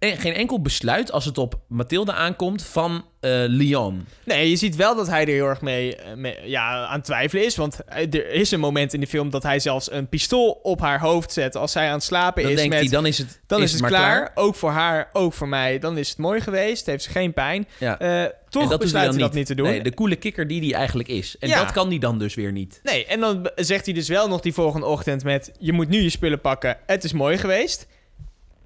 [0.00, 4.06] geen enkel besluit als het op Mathilde aankomt van eh, Leon.
[4.24, 7.04] Nee, je ziet wel dat hij er heel erg mee, eh, mee- ja, aan het
[7.04, 7.56] twijfelen is.
[7.56, 10.80] Want eh, er is een moment in de film dat hij zelfs een pistool op
[10.80, 12.56] haar hoofd zet als zij aan het slapen Dan is.
[12.56, 14.30] denkt met, hij, dan is het, dan is, het klaar.
[14.34, 15.78] Ook voor haar, ook voor mij.
[15.78, 16.86] Dan is het mooi geweest.
[16.86, 17.66] Heeft ze geen pijn.
[17.78, 17.98] Ja.
[17.98, 19.66] En toch dat besluit hij dat niet te doen.
[19.66, 21.36] Nee, de coole kikker die hij eigenlijk is.
[21.38, 21.58] En Ja.
[21.62, 22.80] dat kan hij dan dus weer niet.
[22.82, 25.52] Nee, en dan zegt hij dus wel nog die volgende ochtend met...
[25.58, 27.86] je moet nu je spullen pakken, het is mooi geweest.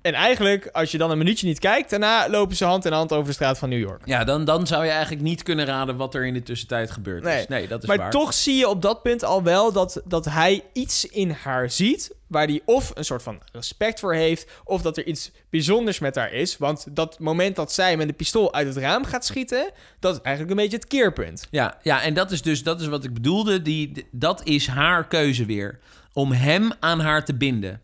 [0.02, 1.90] En eigenlijk, als je dan een minuutje niet kijkt...
[1.90, 4.02] daarna lopen ze hand in hand over de straat van New York.
[4.06, 7.22] Ja, dan, dan zou je eigenlijk niet kunnen raden wat er in de tussentijd gebeurd
[7.22, 7.40] Nee.
[7.40, 7.46] is.
[7.48, 8.10] Nee, dat is maar waar.
[8.10, 12.14] toch zie je op dat punt al wel dat, dat hij iets in haar ziet...
[12.26, 14.50] waar hij of een soort van respect voor heeft...
[14.64, 16.56] of dat er iets bijzonders met haar is.
[16.56, 19.70] Want dat moment dat zij met een pistool uit het raam gaat schieten...
[20.00, 21.46] dat is eigenlijk een beetje het keerpunt.
[21.50, 23.62] Ja, ja, en dat is dus dat is wat ik bedoelde.
[23.62, 25.78] Die, dat is haar keuze weer.
[26.12, 27.80] Om hem aan haar te binden.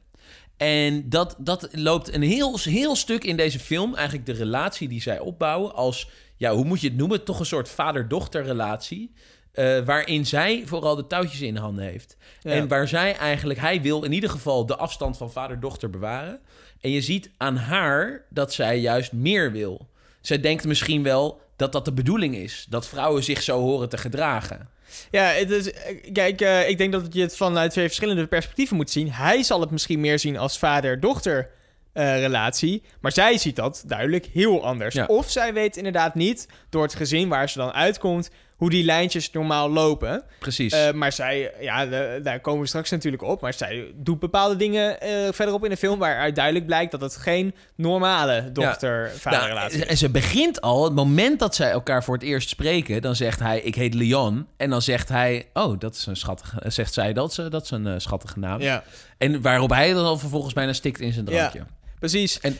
[0.56, 3.94] En dat, dat loopt een heel, heel stuk in deze film.
[3.94, 6.08] Eigenlijk de relatie die zij opbouwen als...
[6.36, 7.24] Ja, hoe moet je het noemen?
[7.24, 9.12] Toch een soort vader-dochter relatie.
[9.52, 12.16] eh, waarin zij vooral de touwtjes in handen heeft.
[12.42, 12.50] Ja.
[12.50, 13.60] En waar zij eigenlijk...
[13.60, 16.40] Hij wil in ieder geval de afstand van vader-dochter bewaren.
[16.80, 19.88] En je ziet aan haar dat zij juist meer wil.
[20.20, 22.66] Zij denkt misschien wel dat dat de bedoeling is.
[22.68, 24.68] Dat vrouwen zich zo horen te gedragen.
[25.10, 25.70] Ja, het is,
[26.12, 29.12] kijk, eh, ik denk dat je het vanuit twee verschillende perspectieven moet zien.
[29.12, 31.50] Hij zal het misschien meer zien als vader-dochter
[31.92, 34.94] eh, relatie, maar zij ziet dat duidelijk heel anders.
[34.94, 35.04] Ja.
[35.06, 38.30] Of zij weet inderdaad niet, door het gezin waar ze dan uitkomt,
[38.64, 40.22] hoe die lijntjes normaal lopen.
[40.38, 40.72] Precies.
[40.72, 44.56] Eh, maar zij, ja, de- daar komen we straks natuurlijk op, maar zij doet bepaalde
[44.56, 49.82] dingen eh, verderop in de film waaruit duidelijk blijkt dat het geen normale dochter-vaderrelatie Nou,
[49.82, 49.88] is.
[49.90, 53.40] en ze begint al, het moment dat zij elkaar voor het eerst spreken, dan zegt
[53.40, 54.46] hij, ik heet Leon.
[54.56, 57.62] En dan zegt hij, oh, dat is een schattige, eh, zegt zij, dat is, dat
[57.64, 58.60] is een schattige naam.
[58.60, 58.84] Ja,
[59.18, 61.58] En waarop hij dan al vervolgens bijna stikt in zijn drankje.
[61.58, 61.66] Ja.
[61.98, 62.40] precies.
[62.40, 62.56] En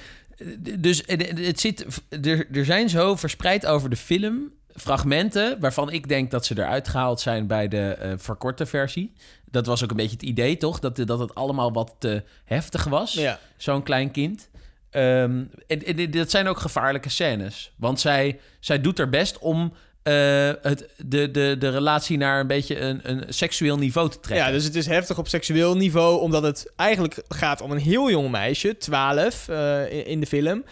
[0.78, 1.86] dus het zit,
[2.22, 6.88] er, er zijn zo verspreid over de film fragmenten waarvan ik denk dat ze eruit
[6.88, 9.12] gehaald zijn bij de eh, verkorte versie.
[9.50, 10.78] Dat was ook een beetje het idee, toch?
[10.78, 13.12] Dat, dat het allemaal wat te heftig was.
[13.12, 13.38] Ja.
[13.56, 14.48] Zo'n klein kind.
[14.90, 17.72] Ehm, en, en dat zijn ook gevaarlijke scènes.
[17.76, 22.46] Want zij, zij doet haar best om eh, het, de, de, de relatie naar een
[22.46, 24.46] beetje een, een seksueel niveau te trekken.
[24.46, 28.10] Ja, dus het is heftig op seksueel niveau, omdat het eigenlijk gaat om een heel
[28.10, 30.64] jong meisje, 12 eh, in, in de film,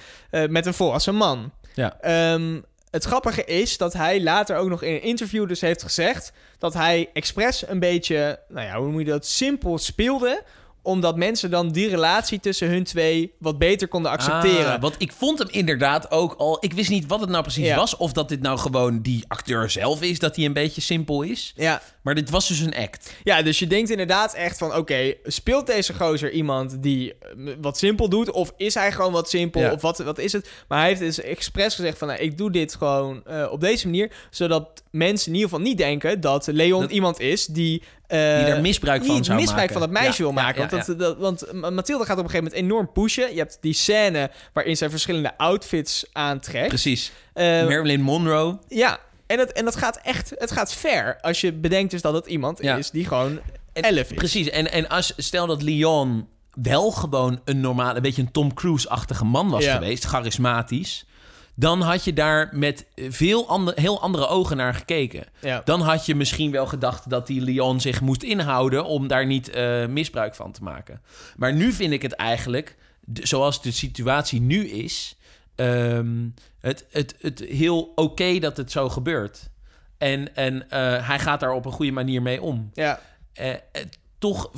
[0.49, 1.53] met een volwassen man.
[1.75, 2.01] Ja.
[2.01, 2.61] Ehm,
[2.93, 6.75] het grappige is dat hij later ook nog in een interview dus heeft gezegd dat
[6.75, 10.43] hij expres een beetje, nou ja, hoe noem je dat, simpel speelde,
[10.83, 14.73] omdat mensen dan die relatie tussen hun twee wat beter konden accepteren.
[14.75, 16.57] Ah, want ik vond hem inderdaad ook al...
[16.61, 17.77] Ik wist niet wat het nou precies Ja.
[17.77, 17.97] was.
[17.97, 20.19] Of dat dit nou gewoon die acteur zelf is.
[20.19, 21.53] Dat hij een beetje simpel is.
[21.57, 21.83] ja.
[22.03, 23.13] Maar dit was dus een act.
[23.25, 24.75] Ja, dus je denkt inderdaad echt van...
[24.77, 28.31] oké, speelt deze gozer iemand die eh, wat simpel doet...
[28.31, 29.73] of is hij gewoon wat simpel, Ja.
[29.73, 30.49] of wat, wat is het?
[30.69, 32.09] Maar hij heeft dus expres gezegd van...
[32.09, 34.11] Nou, ik doe dit gewoon eh, op deze manier...
[34.31, 36.21] zodat mensen in ieder geval niet denken...
[36.21, 37.83] dat Leon Dat- iemand is die...
[38.07, 39.73] eh, Die daar misbruik van zou misbruik maken.
[39.73, 40.63] van dat meisje Ja, wil maken.
[40.63, 43.33] ja, want, dat, dat- want Ma- Mathilde gaat op een gegeven moment enorm pushen.
[43.33, 46.69] Je hebt die scène waarin zij verschillende outfits aantrekt.
[46.69, 47.13] Precies.
[47.35, 48.59] Eh, Marilyn Monroe.
[48.69, 48.99] ja,
[49.33, 50.33] en dat, en dat gaat echt...
[50.39, 51.19] Het gaat ver.
[51.21, 52.77] Als je bedenkt dus dat het iemand Ja.
[52.77, 53.41] is die gewoon
[53.73, 54.17] En- elf is.
[54.17, 54.51] Precies.
[54.51, 57.97] En, en als, stel dat Leon wel gewoon een normale...
[57.97, 59.75] Een beetje een Tom Cruise-achtige man was Ja.
[59.75, 60.05] geweest.
[60.05, 61.07] Charismatisch.
[61.55, 65.25] Dan had je daar met veel ander, heel andere ogen naar gekeken.
[65.41, 65.63] Ja.
[65.65, 69.49] Dan had je misschien wel gedacht dat die Leon zich moest inhouden om daar niet
[69.51, 71.01] eh, misbruik van te maken.
[71.37, 72.77] Maar nu vind ik het eigenlijk,
[73.15, 75.17] zoals de situatie nu is,
[75.55, 76.29] ehm,
[76.63, 79.51] het, het, het heel oké dat het zo gebeurt.
[79.99, 82.71] En, en eh, hij gaat daar op een goede manier mee om.
[82.75, 83.01] Ja.
[83.33, 83.55] Eh,
[84.23, 84.51] toch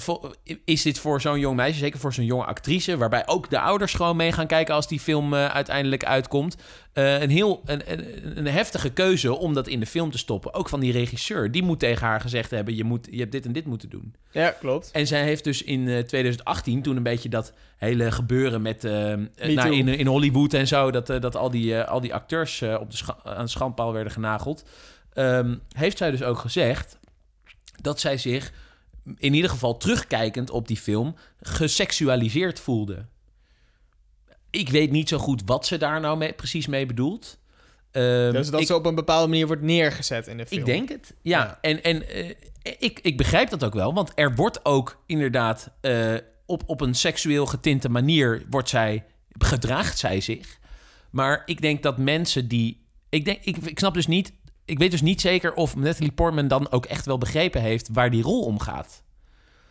[0.64, 3.94] is dit voor zo'n jong meisje, zeker voor zo'n jonge actrice, waarbij ook de ouders
[3.94, 6.57] gewoon mee gaan kijken als die film eh, uiteindelijk uitkomt,
[6.92, 10.55] eh, een heel een, een, een heftige keuze om dat in de film te stoppen.
[10.55, 13.46] Ook van die regisseur, die moet tegen haar gezegd hebben: je, moet, je hebt dit
[13.46, 14.14] en dit moeten doen.
[14.31, 14.90] Ja, klopt.
[14.90, 19.12] En zij heeft dus in eh, 2018 toen een beetje dat hele gebeuren met eh,
[19.12, 19.18] eh,
[19.55, 22.61] nou, in, in Hollywood en zo, dat, eh, dat al, die, eh, al die acteurs
[22.61, 24.64] eh, op de scha- aan de schandpaal werden genageld,
[25.12, 26.98] ehm, heeft zij dus ook gezegd
[27.81, 28.53] dat zij zich
[29.17, 33.07] in ieder geval terugkijkend op die film geseksualiseerd voelde.
[34.51, 37.38] Ik weet niet zo goed wat ze daar nou mee, precies mee bedoelt.
[37.90, 40.61] Ehm, Dus dat ik- ze op een bepaalde manier wordt neergezet in de film.
[40.61, 41.14] ik denk het.
[41.23, 41.59] Ja, Ja.
[41.61, 42.31] en, en eh,
[42.79, 43.95] ik, ik begrijp dat ook wel.
[43.95, 46.14] Want er wordt ook inderdaad eh,
[46.47, 49.05] op, op een seksueel getinte manier wordt zij,
[49.38, 50.59] gedraagt zij zich.
[51.11, 52.83] Maar ik denk dat mensen die...
[53.09, 54.33] Ik, denk, ik, ik snap dus niet...
[54.64, 58.11] Ik weet dus niet zeker of Natalie Portman dan ook echt wel begrepen heeft waar
[58.11, 59.03] die rol om gaat.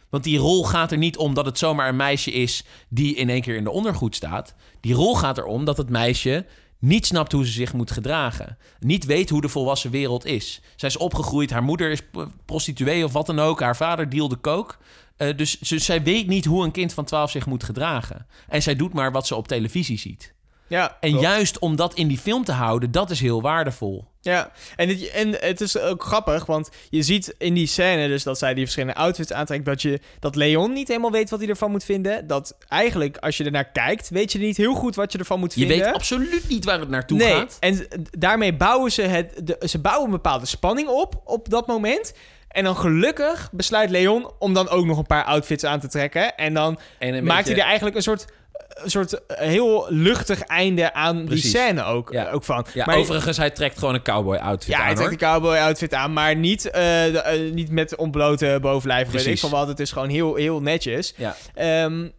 [0.09, 3.29] Want die rol gaat er niet om dat het zomaar een meisje is die in
[3.29, 4.55] één keer in de ondergoed staat.
[4.79, 6.45] Die rol gaat erom dat het meisje
[6.79, 8.57] niet snapt hoe ze zich moet gedragen.
[8.79, 10.61] Niet weet hoe de volwassen wereld is.
[10.75, 12.01] Zij is opgegroeid, haar moeder is
[12.45, 13.59] prostituee of wat dan ook.
[13.59, 14.75] Haar vader dealde coke.
[15.17, 18.27] Eh, dus ze, zij weet niet hoe een kind van 12 zich moet gedragen.
[18.47, 20.32] En zij doet maar wat ze op televisie ziet.
[20.73, 21.25] Ja, En klopt.
[21.25, 24.05] juist om dat in die film te houden, dat is heel waardevol.
[24.21, 28.23] Ja, en het, en het is ook grappig, want je ziet in die scène dus
[28.23, 31.49] dat zij die verschillende outfits aantrekt, dat, je, dat Leon niet helemaal weet wat hij
[31.49, 32.27] ervan moet vinden.
[32.27, 35.53] Dat eigenlijk, als je ernaar kijkt, weet je niet heel goed wat je ervan moet
[35.53, 35.85] Je vinden.
[35.85, 37.57] weet absoluut niet waar het naartoe nee, gaat.
[37.59, 42.13] en daarmee bouwen ze het, de, ze bouwen een bepaalde spanning op, op dat moment.
[42.47, 46.35] En dan gelukkig besluit Leon om dan ook nog een paar outfits aan te trekken.
[46.35, 48.25] En dan En maakt beetje- hij er eigenlijk een soort,
[48.73, 51.41] een soort eh, heel luchtig einde aan Precies.
[51.51, 52.31] die scène ook, Ja.
[52.31, 52.65] ook van.
[52.73, 55.55] Ja, Maar- overigens, hij trekt gewoon een cowboy outfit ja, aan, hij trekt een cowboy
[55.57, 59.05] outfit aan, maar niet, eh, de- eh, niet met ontblote bovenlijf.
[59.05, 59.41] Weet ik Precies.
[59.41, 59.67] van wat.
[59.67, 61.13] Het is gewoon heel, heel netjes.
[61.17, 61.35] Ja.
[61.53, 62.09] Ehm,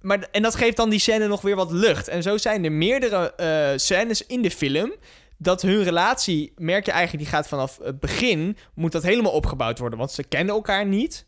[0.00, 2.08] maar, en dat geeft dan die scène nog weer wat lucht.
[2.08, 4.92] En zo zijn er meerdere eh, scènes in de film.
[5.38, 9.78] Dat hun relatie, merk je eigenlijk, die gaat vanaf het begin, moet dat helemaal opgebouwd
[9.78, 9.98] worden.
[9.98, 11.26] Want ze kennen elkaar niet.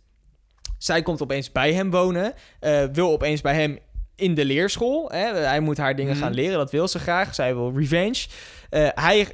[0.79, 3.79] Zij komt opeens bij hem wonen, eh, wil opeens bij hem
[4.18, 5.09] in de leerschool.
[5.12, 5.35] Hè?
[5.35, 6.22] Hij moet haar dingen Mhm.
[6.22, 7.35] gaan leren, dat wil ze graag.
[7.35, 8.26] Zij wil revenge.
[8.70, 9.28] Eh, hij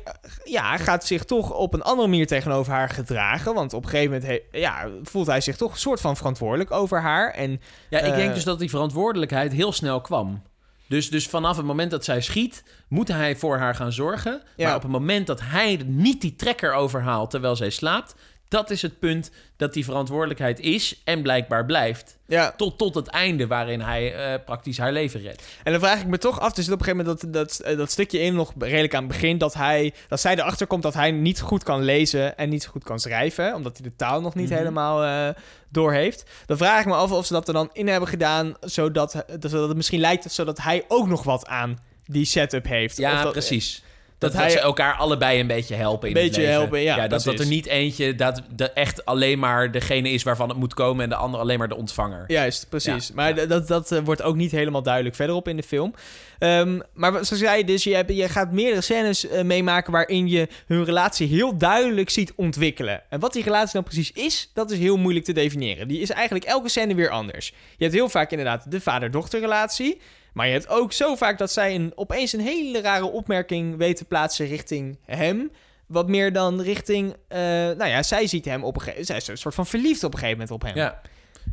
[0.45, 3.55] ja, gaat zich toch op een andere manier tegenover haar gedragen.
[3.55, 6.71] Want op een gegeven moment he- ja, voelt hij zich toch een soort van verantwoordelijk
[6.71, 7.31] over haar.
[7.31, 10.43] En Ja, ik Eh, denk dus dat die verantwoordelijkheid heel snel kwam.
[10.89, 14.43] Dus, dus vanaf het moment dat zij schiet, moet hij voor haar gaan zorgen.
[14.57, 14.67] Ja.
[14.67, 18.15] Maar op het moment dat hij niet die trekker overhaalt terwijl zij slaapt...
[18.55, 22.19] dat is het punt dat die verantwoordelijkheid is en blijkbaar blijft.
[22.27, 25.43] ja, Tot, tot het einde waarin hij eh, praktisch haar leven redt.
[25.63, 27.77] En dan vraag ik me toch af, zit op een gegeven moment dat, dat, eh,
[27.77, 30.95] dat stukje in nog redelijk aan het begin, dat, hij, dat zij erachter komt dat
[30.95, 34.35] hij niet goed kan lezen en niet goed kan schrijven, omdat hij de taal nog
[34.35, 34.59] niet Mhm.
[34.59, 35.35] helemaal eh
[35.69, 36.25] door heeft.
[36.47, 39.69] Dan vraag ik me af of ze dat er dan in hebben gedaan, zodat, zodat
[39.69, 42.93] het misschien lijkt zodat hij ook nog wat aan die setup heeft.
[42.99, 43.83] Of Ja, dat- precies.
[44.19, 46.55] Dat Dat, hij- ze elkaar allebei een beetje helpen in het beetje leven.
[46.57, 50.49] helpen, ja, dat, dat er niet eentje dat, dat echt alleen maar degene is waarvan
[50.49, 51.05] het moet komen...
[51.05, 52.25] en de ander alleen maar de ontvanger.
[52.27, 53.09] Juist, precies.
[53.09, 53.47] Ja, maar ja.
[53.47, 55.95] dat, dat eh, wordt ook niet helemaal duidelijk verderop in de film.
[56.39, 60.29] Ehm, maar zoals zei je dus, je, hebt, je gaat meerdere scènes eh, meemaken waarin
[60.29, 63.03] je hun relatie heel duidelijk ziet ontwikkelen.
[63.09, 65.89] En wat die relatie dan precies is, dat is heel moeilijk te definiëren.
[65.89, 67.53] Die is eigenlijk elke scène weer anders.
[67.77, 70.01] Je hebt heel vaak inderdaad de vader-dochter relatie.
[70.35, 73.97] Maar je hebt ook zo vaak dat zij een, opeens een hele rare opmerking weet
[73.97, 75.51] te plaatsen richting hem.
[75.87, 79.29] Wat meer dan richting, eh, nou ja, zij ziet hem op een gegeven Zij is
[79.29, 80.77] een soort van verliefd op een gegeven moment op hem.
[80.77, 81.01] Ja.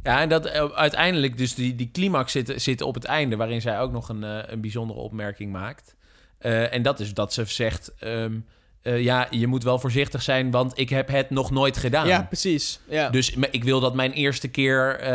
[0.04, 3.62] Ja, en dat eh, uiteindelijk, dus die, die climax zit, zit op het einde, waarin
[3.62, 5.96] zij ook nog een, eh, een bijzondere opmerking maakt.
[6.40, 8.40] En dat is dat ze zegt: ehm,
[8.82, 12.08] eh, Ja, je moet wel voorzichtig zijn, want ik heb het nog nooit gedaan.
[12.08, 12.80] Ja, precies.
[12.90, 13.10] Ja.
[13.10, 15.06] Dus ik wil dat mijn eerste keer,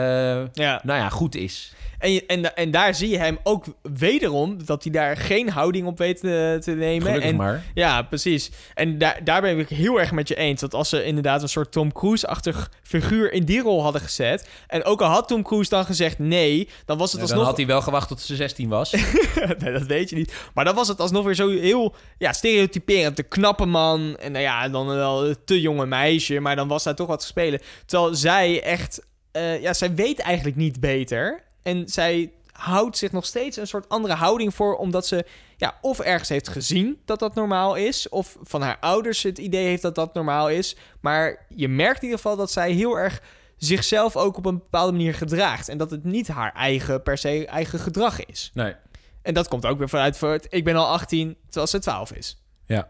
[0.52, 0.81] ja.
[0.83, 1.74] nou ja, goed is.
[1.98, 5.98] En, en, en daar zie je hem ook wederom dat hij daar geen houding op
[5.98, 7.06] weet te, te nemen.
[7.06, 7.64] Gelukkig en, maar.
[7.74, 8.50] Ja, precies.
[8.74, 10.61] En daar, daar ben ik heel erg met je eens.
[10.61, 14.48] Dat als ze inderdaad een soort Tom Cruise-achtig figuur in die rol hadden gezet.
[14.66, 17.46] En ook al had Tom Cruise dan gezegd nee, dan was het Ja, dan alsnog.
[17.48, 18.90] had hij wel gewacht tot ze 16 was.
[19.59, 20.35] nee, dat weet je niet.
[20.54, 23.16] Maar dan was het alsnog weer zo heel ja, stereotyperend.
[23.16, 24.16] De knappe man.
[24.16, 26.40] En nou ja, dan wel te jonge meisje.
[26.40, 27.61] Maar dan was daar toch wat te spelen.
[27.87, 29.06] Terwijl zij echt.
[29.32, 31.44] eh, ja, zij weet eigenlijk niet beter.
[31.66, 34.76] En zij houdt zich nog steeds een soort andere houding voor.
[34.76, 35.24] Omdat ze
[35.57, 38.09] ja, of ergens heeft gezien dat dat normaal is.
[38.09, 40.76] Of van haar ouders het idee heeft dat dat normaal is.
[41.00, 43.22] Maar je merkt in ieder geval dat zij heel erg
[43.57, 45.68] zichzelf ook op een bepaalde manier gedraagt.
[45.68, 48.50] En dat het niet haar eigen, per se, eigen gedrag is.
[48.55, 48.74] Nee.
[49.22, 50.46] En dat komt ook weer vanuit voort.
[50.48, 52.42] Ik ben al 18, terwijl ze 12 is.
[52.66, 52.88] Ja.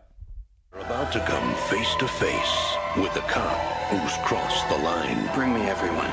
[0.71, 3.59] We're about to come face to face with the cop
[3.91, 5.33] who's crossed the line.
[5.35, 6.11] Bring me everyone.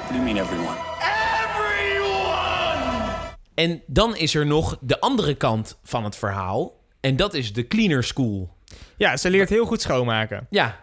[0.00, 0.85] What do you mean, everyone?
[3.56, 6.80] En dan is er nog de andere kant van het verhaal.
[7.00, 8.54] En dat is de cleaner school.
[8.96, 10.46] Ja, ze leert heel goed schoonmaken.
[10.50, 10.80] Ja.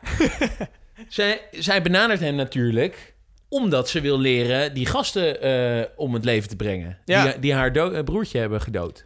[1.07, 3.13] zij, zij benadert hem natuurlijk
[3.49, 6.97] omdat ze wil leren die gasten eh, om het leven te brengen.
[7.05, 7.23] Ja.
[7.23, 9.05] Die, die haar eh, broertje hebben gedood.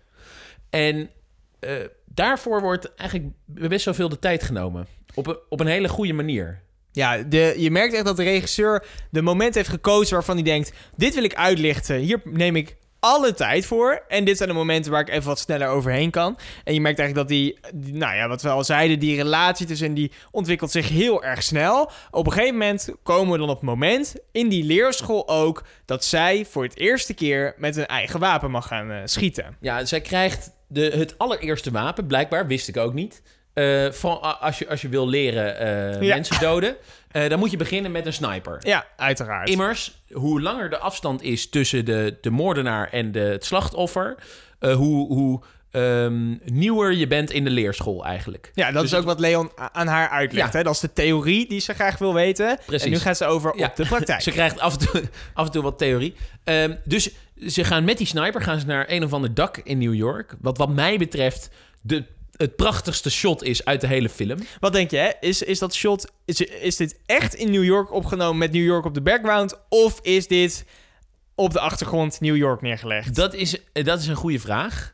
[0.69, 1.10] En
[1.60, 1.71] eh,
[2.06, 4.88] daarvoor wordt eigenlijk best wel veel de tijd genomen.
[5.13, 6.62] Op een, op een hele goede manier.
[6.91, 10.71] Ja, de, je merkt echt dat de regisseur de moment heeft gekozen waarvan hij denkt...
[10.95, 12.75] dit wil ik uitlichten, hier neem ik
[13.08, 14.04] alle tijd voor.
[14.08, 16.38] En dit zijn de momenten waar ik even wat sneller overheen kan.
[16.63, 19.00] En je merkt eigenlijk dat die, die- nou ja, wat we al zeiden...
[19.00, 21.91] die relatie tussen die ontwikkelt zich heel erg snel.
[22.12, 24.15] Op een gegeven moment komen we dan op het moment...
[24.32, 25.63] in die leerschool ook...
[25.86, 29.58] dat zij voor het eerste keer met een eigen wapen mag gaan eh, schieten.
[29.60, 33.22] Ja, zij krijgt de, het allereerste wapen, blijkbaar, wist ik ook niet.
[33.54, 36.15] Eh, van, als, je, als je wil leren eh, Ja.
[36.15, 36.76] mensen doden,
[37.12, 38.58] eh, dan moet je beginnen met een sniper.
[38.60, 39.50] Ja, uiteraard.
[39.50, 44.15] Immers, hoe langer de afstand is tussen de, de moordenaar en de, het slachtoffer,
[44.60, 45.41] eh, hoe, hoe
[45.72, 48.52] ehm, nieuwer je bent in de leerschool eigenlijk.
[48.54, 50.52] Ja, dat Dus is ook wat Leon aan haar uitlegt.
[50.52, 50.58] Ja.
[50.58, 50.63] Hè?
[50.63, 52.58] Dat is de theorie die ze graag wil weten.
[52.65, 52.86] Precies.
[52.86, 54.22] En nu gaat ze over Ja, op de praktijk.
[54.28, 56.15] Ze krijgt af en toe, af en toe wat theorie.
[56.43, 57.10] Ehm, dus
[57.48, 60.36] ze gaan met die sniper gaan ze naar een of ander dak in New York.
[60.41, 61.50] Wat wat mij betreft
[61.82, 62.04] de,
[62.38, 64.39] het prachtigste shot is uit de hele film.
[64.60, 65.10] Wat denk je, hè?
[65.19, 66.12] Is, is dat shot...
[66.26, 69.60] Is, is dit echt in New York opgenomen met New York op de background?
[69.69, 70.65] Of is dit
[71.36, 73.15] op de achtergrond New York neergelegd?
[73.15, 74.93] Dat is, dat is een goede vraag.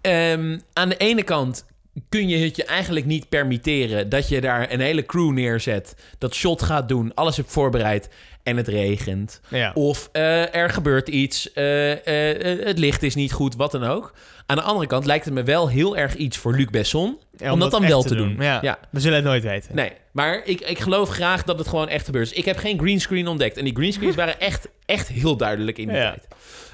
[0.00, 1.64] Ehm, aan de ene kant
[2.08, 6.34] kun je het je eigenlijk niet permitteren dat je daar een hele crew neerzet, dat
[6.34, 8.08] shot gaat doen, alles hebt voorbereid
[8.42, 9.40] en het regent.
[9.48, 9.70] Ja.
[9.74, 11.92] Of eh, er gebeurt iets, eh,
[12.30, 14.14] eh, het licht is niet goed, wat dan ook.
[14.46, 17.52] Aan de andere kant lijkt het me wel heel erg iets voor Luc Besson Ja,
[17.52, 18.36] om, dat dan wel te doen.
[18.38, 18.58] Ja.
[18.62, 18.78] ja.
[18.90, 19.74] We zullen het nooit weten.
[19.74, 22.28] Nee, maar ik, ik geloof graag dat het gewoon echt gebeurt.
[22.28, 23.56] Dus ik heb geen greenscreen ontdekt.
[23.56, 26.10] En die greenscreens waren echt, echt heel duidelijk in die Ja.
[26.10, 26.26] tijd.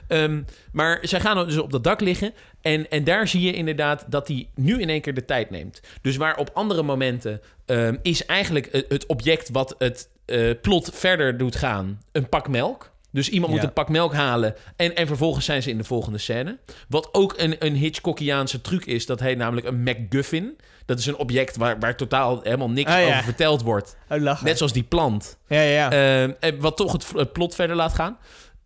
[0.09, 0.43] Ehm,
[0.73, 2.33] maar zij gaan dus op dat dak liggen.
[2.61, 5.81] En, en daar zie je inderdaad dat hij nu in één keer de tijd neemt.
[6.03, 10.91] Dus waar op andere momenten ehm, is eigenlijk het, het object wat het eh, plot
[10.95, 12.91] verder doet gaan een pak melk.
[13.11, 13.67] Dus iemand moet Ja.
[13.67, 16.59] een pak melk halen en, en vervolgens zijn ze in de volgende scène.
[16.89, 20.59] Wat ook een, een Hitchcockiaanse truc is, dat heet namelijk een MacGuffin.
[20.87, 23.07] Dat is een object waar, waar totaal helemaal niks Ah, ja.
[23.09, 23.97] over verteld wordt.
[24.09, 24.43] Oh.
[24.43, 25.39] Net zoals die plant.
[25.49, 26.35] Ja, ja, ja.
[26.41, 28.19] En wat toch het, het plot verder laat gaan.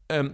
[0.07, 0.29] Ehm,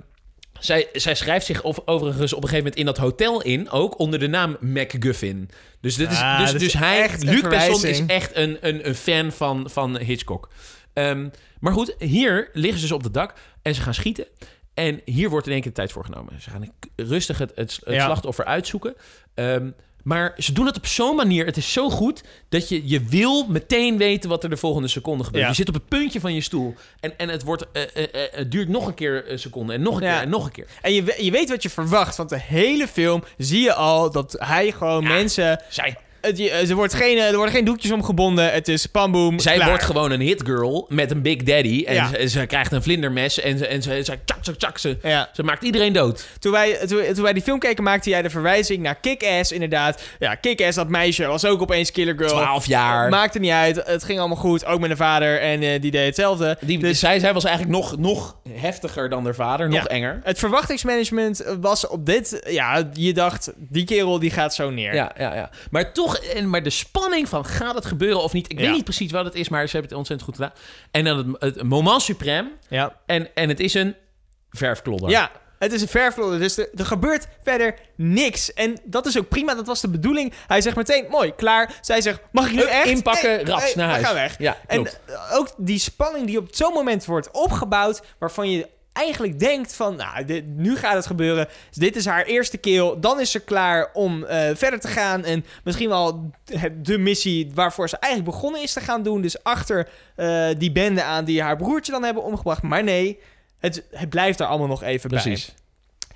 [0.60, 3.98] zij, zij schrijft zich of, overigens op een gegeven moment in dat hotel in, ook
[3.98, 5.50] onder de naam MacGuffin.
[5.80, 8.94] Dus, dit is, Ah, dus, dus is hij, Luc Besson is echt een, een, een
[8.94, 10.48] fan van, van Hitchcock.
[10.92, 11.28] Ehm,
[11.60, 14.26] maar goed, hier liggen ze dus op het dak en ze gaan schieten.
[14.74, 16.40] En hier wordt in één keer de tijd voor genomen.
[16.40, 18.04] Ze gaan rustig het, het, het Ja.
[18.04, 18.94] slachtoffer uitzoeken.
[19.34, 19.70] Ehm,
[20.08, 21.46] maar ze doen het op zo'n manier.
[21.46, 25.24] Het is zo goed dat je, je wil meteen weten wat er de volgende seconde
[25.24, 25.42] gebeurt.
[25.42, 25.50] Ja.
[25.50, 26.74] Je zit op het puntje van je stoel.
[27.00, 29.72] En, en het, wordt, eh, eh, eh, het duurt nog een keer een seconde.
[29.72, 30.12] En nog een Ja.
[30.12, 30.66] keer en nog een keer.
[30.82, 32.16] En je, je weet wat je verwacht.
[32.16, 35.62] Want de hele film zie je al dat hij gewoon mensen...
[35.68, 38.52] Zij, Het, er, wordt geen, er worden geen doekjes omgebonden.
[38.52, 39.38] Het is pamboom.
[39.38, 39.68] zij klaar.
[39.68, 41.84] wordt gewoon een hitgirl met een big daddy.
[41.86, 42.08] En Ja.
[42.08, 43.40] ze, ze krijgt een vlindermes.
[43.40, 45.28] En ze, en ze, ze, tjak, tjak, tjak, ze, Ja.
[45.32, 46.26] ze maakt iedereen dood.
[46.38, 50.02] Toen wij, toen, toen wij die film keken, maakte jij de verwijzing naar Kick-Ass, inderdaad.
[50.18, 52.28] Ja, Kick-Ass, dat meisje, was ook opeens Killer Girl.
[52.28, 53.08] 12 jaar.
[53.08, 53.76] Maakte niet uit.
[53.86, 54.64] Het ging allemaal goed.
[54.64, 55.40] Ook met de vader.
[55.40, 56.56] En eh, die deed hetzelfde.
[56.60, 59.68] Die, Dus- zij, zij was eigenlijk nog, nog heftiger dan haar vader.
[59.68, 59.86] Nog Ja.
[59.86, 60.20] enger.
[60.24, 62.40] Het verwachtingsmanagement was op dit...
[62.48, 64.94] Ja, je dacht, die kerel die gaat zo neer.
[64.94, 65.50] Ja, ja, ja.
[65.70, 68.50] Maar toch, en, maar de spanning van gaat het gebeuren of niet?
[68.50, 68.64] Ik Ja.
[68.64, 70.52] weet niet precies wat het is, maar ze hebben het ontzettend goed gedaan.
[70.90, 72.58] En dan het, het moment suprême.
[72.68, 72.96] Ja.
[73.06, 73.94] En, en het is een
[74.50, 75.10] verfklodder.
[75.10, 78.52] Ja, het is een verfvloer, dus er, er gebeurt verder niks.
[78.52, 80.32] En dat is ook prima, dat was de bedoeling.
[80.46, 81.78] Hij zegt meteen, mooi, klaar.
[81.80, 82.86] Zij zegt, mag ik nu echt?
[82.86, 84.04] inpakken, Nee, nee, naar we huis.
[84.06, 84.38] gaan weg.
[84.38, 84.92] Ja, en eh,
[85.36, 88.02] ook die spanning die op zo'n moment wordt opgebouwd...
[88.18, 91.48] waarvan je eigenlijk denkt van, nou, dit, nu gaat het gebeuren.
[91.68, 93.00] Dus dit is haar eerste keel.
[93.00, 95.24] Dan is ze klaar om eh, verder te gaan.
[95.24, 96.30] En misschien wel
[96.82, 99.20] de missie waarvoor ze eigenlijk begonnen is te gaan doen.
[99.20, 102.62] Dus achter eh, die bende aan die haar broertje dan hebben omgebracht.
[102.62, 103.18] Maar nee,
[103.58, 105.22] het, het blijft er allemaal nog even bij.
[105.22, 105.54] Precies.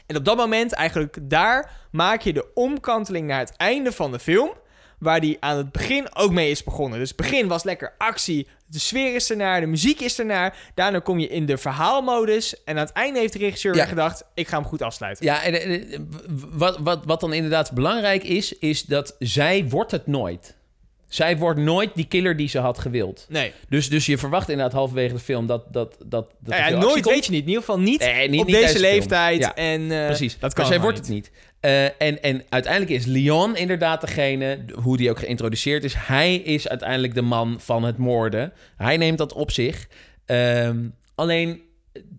[0.06, 4.18] En op dat moment, eigenlijk daar, maak je de omkanteling naar het einde van de
[4.18, 4.50] film.
[4.98, 6.98] Waar die aan het begin ook mee is begonnen.
[6.98, 8.48] Dus het begin was lekker actie.
[8.72, 10.56] De sfeer is ernaar, de muziek is ernaar.
[10.74, 12.64] Daarna kom je in de verhaalmodus.
[12.64, 13.78] En aan het einde heeft de regisseur Ja.
[13.78, 14.24] weer gedacht...
[14.34, 15.24] ik ga hem goed afsluiten.
[15.24, 16.10] Ja, en,
[16.52, 20.56] wat, wat, wat dan inderdaad belangrijk is, is dat zij wordt het nooit.
[21.14, 23.26] Zij wordt nooit die killer die ze had gewild.
[23.28, 23.52] Nee.
[23.68, 25.72] Dus, dus je verwacht inderdaad halverwege de film dat...
[25.72, 27.40] dat, dat, dat ja, nooit weet je niet.
[27.42, 29.38] In ieder geval niet, Nee, niet- op niet deze leeftijd.
[29.40, 31.30] Ja, en, eh, Precies, Dat kan maar zij wordt het niet.
[31.60, 35.94] Eh, en, en uiteindelijk is Leon inderdaad degene, hoe die ook geïntroduceerd is.
[35.96, 38.52] Hij is uiteindelijk de man van het moorden.
[38.76, 39.88] Hij neemt dat op zich.
[40.26, 40.78] Ehm,
[41.14, 41.60] alleen,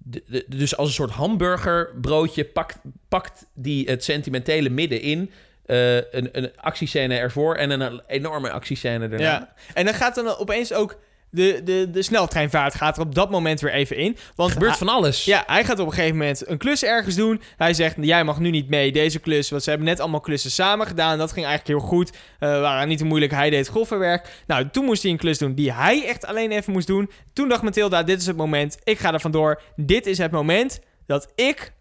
[0.04, 2.78] de- de- dus als een soort hamburgerbroodje pakt,
[3.08, 5.32] pakt die het sentimentele midden in.
[5.66, 9.26] Eh, een, een actiescène ervoor en een enorme actiescène daarna.
[9.26, 9.54] Ja.
[9.74, 10.98] En dan gaat dan opeens ook
[11.34, 14.18] de, de, de sneltreinvaart gaat er op dat moment weer even in.
[14.36, 15.26] Want Er gebeurt van alles.
[15.26, 17.42] Ja, hij gaat op een gegeven moment een klus ergens doen.
[17.58, 19.50] Hij zegt, jij mag nu niet mee, deze klus.
[19.50, 21.18] Want ze hebben net allemaal klussen samen gedaan.
[21.18, 22.12] Dat ging eigenlijk heel goed.
[22.40, 24.44] Eh waren niet te moeilijk, hij deed grofwerk.
[24.48, 27.12] Nou, toen moest hij een klus doen die hij echt alleen even moest doen.
[27.34, 28.78] Toen dacht Mathilda, dit is het moment.
[28.84, 29.62] Ik ga er vandoor.
[29.76, 31.73] Dit is het moment dat ik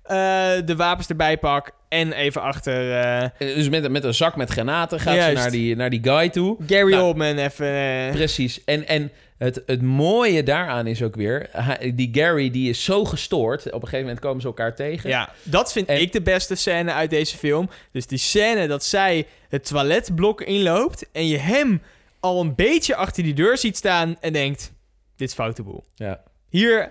[0.66, 1.70] de wapens erbij pak.
[1.88, 5.36] En even achter eh, Eh, Dus met, met een zak met granaten gaat Juist.
[5.36, 6.56] ze naar die, naar die guy toe.
[6.66, 7.66] Gary Nou, Oldman even...
[7.66, 8.64] eh, Precies.
[8.64, 11.50] En, en het, het mooie daaraan is ook weer...
[11.94, 13.66] die Gary die is zo gestoord.
[13.66, 15.10] Op een gegeven moment komen ze elkaar tegen.
[15.10, 17.70] Ja, dat vind En- ik de beste scène uit deze film.
[17.92, 21.82] Dus die scène dat zij het toiletblok inloopt en je hem
[22.20, 24.72] al een beetje achter die deur ziet staan en denkt:
[25.16, 25.84] dit is foute boel.
[25.94, 26.20] Ja.
[26.48, 26.86] Hier eh,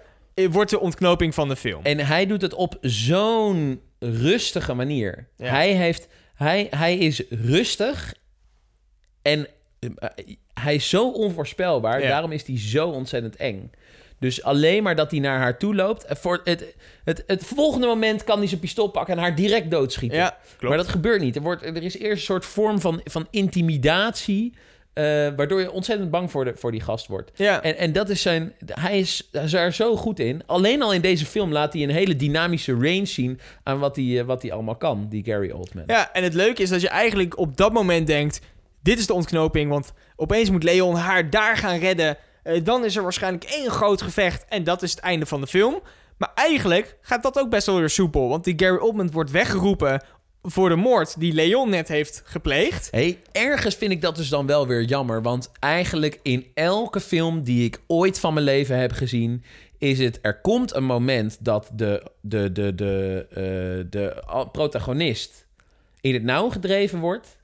[0.52, 1.84] wordt de ontknoping van de film.
[1.84, 5.28] En hij doet het op zo'n rustige manier.
[5.38, 5.46] Ja.
[5.46, 8.14] Hij, heeft, hij, hij is rustig
[9.22, 9.48] en
[9.80, 9.90] eh,
[10.54, 12.02] hij is zo onvoorspelbaar.
[12.02, 12.08] Ja.
[12.08, 13.72] Daarom is hij zo ontzettend eng.
[14.20, 16.04] Dus alleen maar dat hij naar haar toe loopt.
[16.06, 19.72] eh, Voor het, het, het volgende moment kan hij zijn pistool pakken en haar direct
[19.72, 20.18] doodschieten.
[20.18, 20.64] ja, klopt.
[20.64, 21.36] Maar dat gebeurt niet.
[21.36, 24.54] Er, wordt, er is eerst een soort vorm van, van intimidatie.
[24.94, 25.04] Eh,
[25.36, 27.32] waardoor je ontzettend bang voor, de, voor die gast wordt.
[27.36, 27.62] ja.
[27.62, 28.54] En, en dat is zijn.
[28.66, 30.44] Hij is, hij is er zo goed in.
[30.46, 33.40] Alleen al in deze film laat hij een hele dynamische range zien.
[33.64, 35.84] aan wat hij, eh, wat hij allemaal kan, die Gary Oldman.
[35.88, 38.42] ja, en het leuke is dat je eigenlijk op dat moment denkt:
[38.82, 42.18] dit is de ontknoping, want opeens moet Leon haar daar gaan redden.
[42.44, 45.48] Eh, dan is er waarschijnlijk één groot gevecht en dat is het einde van de
[45.48, 45.82] film.
[46.18, 50.04] Maar eigenlijk gaat dat ook best wel weer soepel, want die Gary Oldman wordt weggeroepen
[50.44, 52.88] voor de moord die Leon net heeft gepleegd.
[52.92, 55.22] Hey, ergens vind ik dat dus dan wel weer jammer.
[55.22, 59.44] Want eigenlijk in elke film die ik ooit van mijn leven heb gezien.
[59.78, 60.20] is het.
[60.22, 65.46] Er komt een moment dat de, de, de, de, eh, de al- protagonist.
[66.02, 67.38] in het nauw gedreven wordt.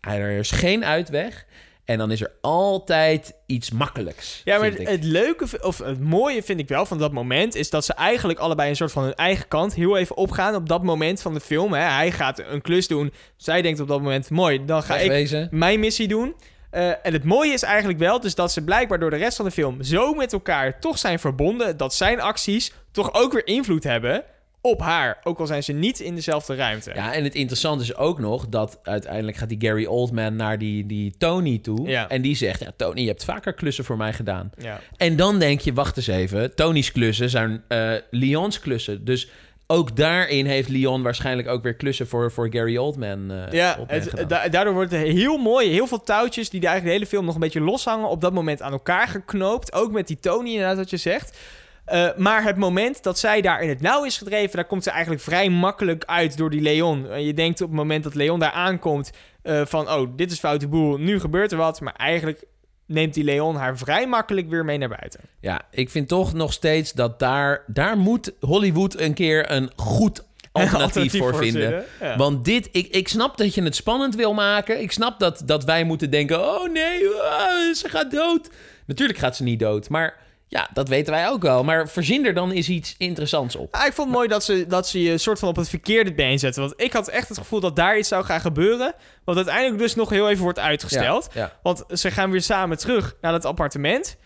[0.00, 1.46] Er is geen uitweg.
[1.86, 4.40] En dan is er altijd iets makkelijks.
[4.44, 7.54] Ja, maar het, leuke, of het mooie vind ik wel van dat moment...
[7.54, 10.54] is dat ze eigenlijk allebei een soort van hun eigen kant heel even opgaan...
[10.54, 11.72] op dat moment van de film.
[11.72, 11.80] Hè.
[11.80, 13.12] Hij gaat een klus doen.
[13.36, 16.34] Zij denkt op dat moment, mooi, dan ga ik mijn missie doen.
[16.70, 19.44] Eh, en het mooie is eigenlijk wel dus dat ze blijkbaar door de rest van
[19.44, 19.82] de film...
[19.82, 21.76] zo met elkaar toch zijn verbonden...
[21.76, 24.24] dat zijn acties toch ook weer invloed hebben
[24.66, 25.18] op haar.
[25.24, 26.92] Ook al zijn ze niet in dezelfde ruimte.
[26.94, 30.86] Ja, en het interessante is ook nog dat uiteindelijk gaat die Gary Oldman naar die,
[30.86, 31.88] die Tony toe.
[31.88, 32.08] Ja.
[32.08, 34.50] En die zegt, ja, Tony, je hebt vaker klussen voor mij gedaan.
[34.58, 34.80] Ja.
[34.96, 39.04] En dan denk je, wacht eens even, Tony's klussen zijn eh Leon's klussen.
[39.04, 39.28] Dus
[39.66, 43.98] ook daarin heeft Leon waarschijnlijk ook weer klussen voor, voor Gary Oldman, eh Ja, Oldman
[43.98, 44.28] het, gedaan.
[44.28, 45.68] da- daardoor wordt het heel mooi.
[45.70, 48.08] Heel veel touwtjes die eigenlijk de hele film nog een beetje loshangen...
[48.08, 49.72] op dat moment aan elkaar geknoopt.
[49.72, 51.38] Ook met die Tony inderdaad wat je zegt.
[51.86, 54.56] Eh, maar het moment dat zij daar in het nauw is gedreven...
[54.56, 57.10] daar komt ze eigenlijk vrij makkelijk uit door die Leon.
[57.10, 59.10] En je denkt op het moment dat Leon daar aankomt...
[59.42, 61.80] eh, van, oh, dit is foute boel, nu gebeurt er wat.
[61.80, 62.44] Maar eigenlijk
[62.86, 65.20] neemt die Leon haar vrij makkelijk weer mee naar buiten.
[65.40, 70.24] Ja, ik vind toch nog steeds dat daar, daar moet Hollywood een keer een goed
[70.52, 71.84] alternatief, voor vinden.
[72.00, 72.16] ja.
[72.16, 74.80] Want dit, ik, ik snap dat je het spannend wil maken.
[74.80, 78.50] Ik snap dat, dat wij moeten denken: oh nee, ah, ze gaat dood.
[78.86, 81.64] Natuurlijk gaat ze niet dood, maar ja, dat weten wij ook wel.
[81.64, 83.74] Maar verzin er dan eens iets interessants op.
[83.74, 86.14] Ah, ik vond het mooi dat ze, dat ze je soort van op het verkeerde
[86.14, 86.62] been zetten.
[86.62, 88.94] Want ik had echt het gevoel dat daar iets zou gaan gebeuren.
[89.24, 91.28] Wat uiteindelijk dus nog heel even wordt uitgesteld.
[91.32, 91.52] Ja, ja.
[91.62, 94.16] Want ze gaan weer samen terug naar het appartement.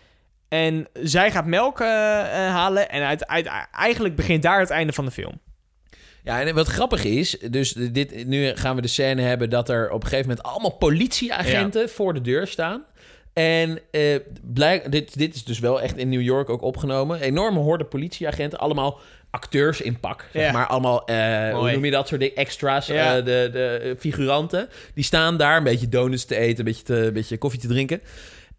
[0.49, 1.87] En zij gaat melk eh,
[2.21, 2.91] eh, halen.
[2.91, 5.41] En uit, uit- eigenlijk begint daar het einde van de film.
[6.23, 9.91] Ja, en wat grappig is, dus dit, nu gaan we de scène hebben dat er
[9.91, 12.85] op een gegeven moment allemaal politieagenten voor de deur staan.
[13.33, 17.20] En eh, blijk, dit, dit is dus wel echt in New York ook opgenomen.
[17.20, 18.99] Enorme horde politieagenten, allemaal
[19.31, 20.53] acteurs in pak, zeg Ja.
[20.53, 20.66] maar.
[20.66, 22.37] Allemaal, eh, hoe noem je dat soort dingen?
[22.37, 23.16] Extra's, Ja.
[23.18, 24.68] eh, de, de figuranten.
[24.95, 27.68] Die staan daar een beetje donuts te eten, een beetje, te, een beetje koffie te
[27.68, 28.01] drinken.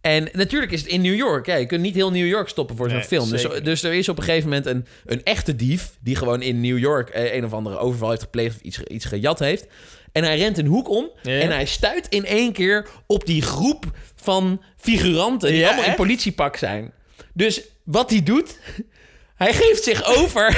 [0.01, 1.45] En natuurlijk is het in New York.
[1.45, 3.29] Ja, je kunt niet heel New York stoppen voor zo'n Nee, film.
[3.29, 5.89] Dus, dus er is op een gegeven moment een, een echte dief...
[5.99, 8.55] die gewoon in New York eh, een of andere overval heeft gepleegd...
[8.55, 9.67] of iets, iets gejat heeft.
[10.11, 11.09] En hij rent een hoek om...
[11.23, 11.39] Ja.
[11.39, 13.85] en hij stuit in één keer op die groep
[14.15, 15.49] van figuranten...
[15.49, 16.91] die Ja, allemaal in politiepak zijn.
[17.33, 18.57] Dus wat hij doet...
[19.35, 20.47] Hij geeft zich over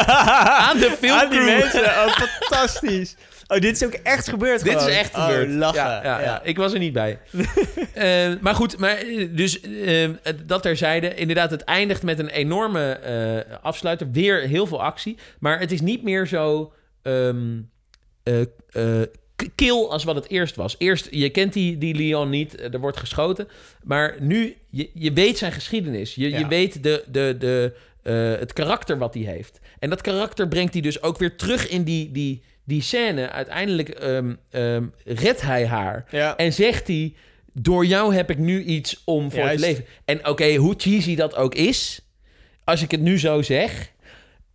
[0.06, 1.44] aan de Aan die filmcrew.
[1.44, 3.14] mensen, oh, fantastisch.
[3.54, 5.48] Oh, dit is ook echt gebeurd Dit is echt Oh, gebeurd.
[5.50, 5.80] lachen.
[5.82, 6.42] Ja, ja, ja.
[6.42, 7.18] ik was er niet bij.
[7.94, 10.08] Eh, maar goed, maar, eh, dus eh,
[10.46, 11.14] dat terzijde.
[11.14, 12.98] Inderdaad, het eindigt met een enorme
[13.62, 14.10] afsluiter.
[14.10, 15.16] Weer heel veel actie.
[15.38, 16.72] Maar het is niet meer zo
[19.36, 20.74] k- kil als wat het eerst was.
[20.78, 23.48] Eerst, je kent die, die Leon niet, er wordt geschoten.
[23.82, 26.14] Maar nu, je, je weet zijn geschiedenis.
[26.14, 27.72] Je, je weet de, de, de,
[28.38, 29.60] het karakter wat hij heeft.
[29.78, 33.30] En dat karakter brengt hij dus ook weer terug in die, die, die scène.
[33.30, 34.34] Uiteindelijk ehm,
[35.04, 36.04] redt hij haar.
[36.10, 36.36] Ja.
[36.36, 37.14] En zegt hij:
[37.52, 39.62] Door jou heb ik nu iets om voor Juist.
[39.62, 39.84] te leven.
[40.04, 42.00] En oké, hoe cheesy dat ook is,
[42.64, 43.92] als ik het nu zo zeg,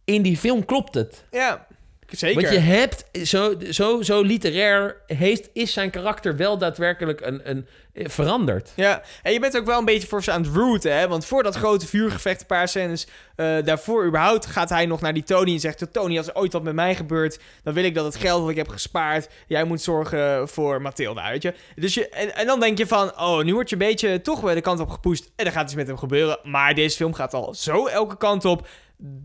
[0.06, 1.26] in die film klopt het.
[1.32, 1.68] Ja,
[2.12, 2.42] zeker.
[2.42, 7.68] Want je hebt, zo, zo, zo literair heeft, is zijn karakter wel daadwerkelijk een, een,
[7.94, 8.72] eh, veranderd.
[8.76, 11.08] Ja, en je bent ook wel een beetje voor ze aan het rooten, hè?
[11.08, 15.14] Want voor dat grote vuurgevecht, een paar scènes eh, daarvoor überhaupt, gaat hij nog naar
[15.14, 15.88] die Tony en zegt...
[15.92, 18.50] Tony, als er ooit wat met mij gebeurt, dan wil ik dat het geld dat
[18.50, 19.30] ik heb gespaard...
[19.48, 21.54] jij moet zorgen voor Mathilda, weet je?
[21.76, 24.42] Dus je, en, en dan denk je van, oh, nu word je een beetje toch
[24.42, 25.32] weer de kant op gepoest...
[25.36, 26.40] en dan gaat iets met hem gebeuren.
[26.44, 28.68] Maar deze film gaat al zo elke kant op...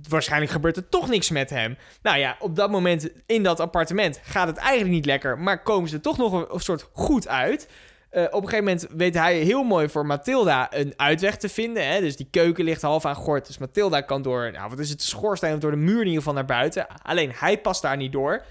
[0.09, 1.77] Waarschijnlijk gebeurt er toch niks met hem.
[2.03, 5.89] Nou ja, op dat moment in dat appartement gaat het eigenlijk niet lekker, maar komen
[5.89, 7.69] ze toch nog een, soort goed uit.
[8.11, 11.89] Eh, op een gegeven moment weet hij heel mooi voor Mathilda een uitweg te vinden.
[11.89, 12.01] Hè?
[12.01, 13.47] Dus die keuken ligt half aan gort.
[13.47, 16.19] Dus Mathilda kan door, nou wat is het, schoorsteen of door de muur in ieder
[16.19, 16.87] geval naar buiten.
[17.03, 18.45] Alleen hij past daar niet door.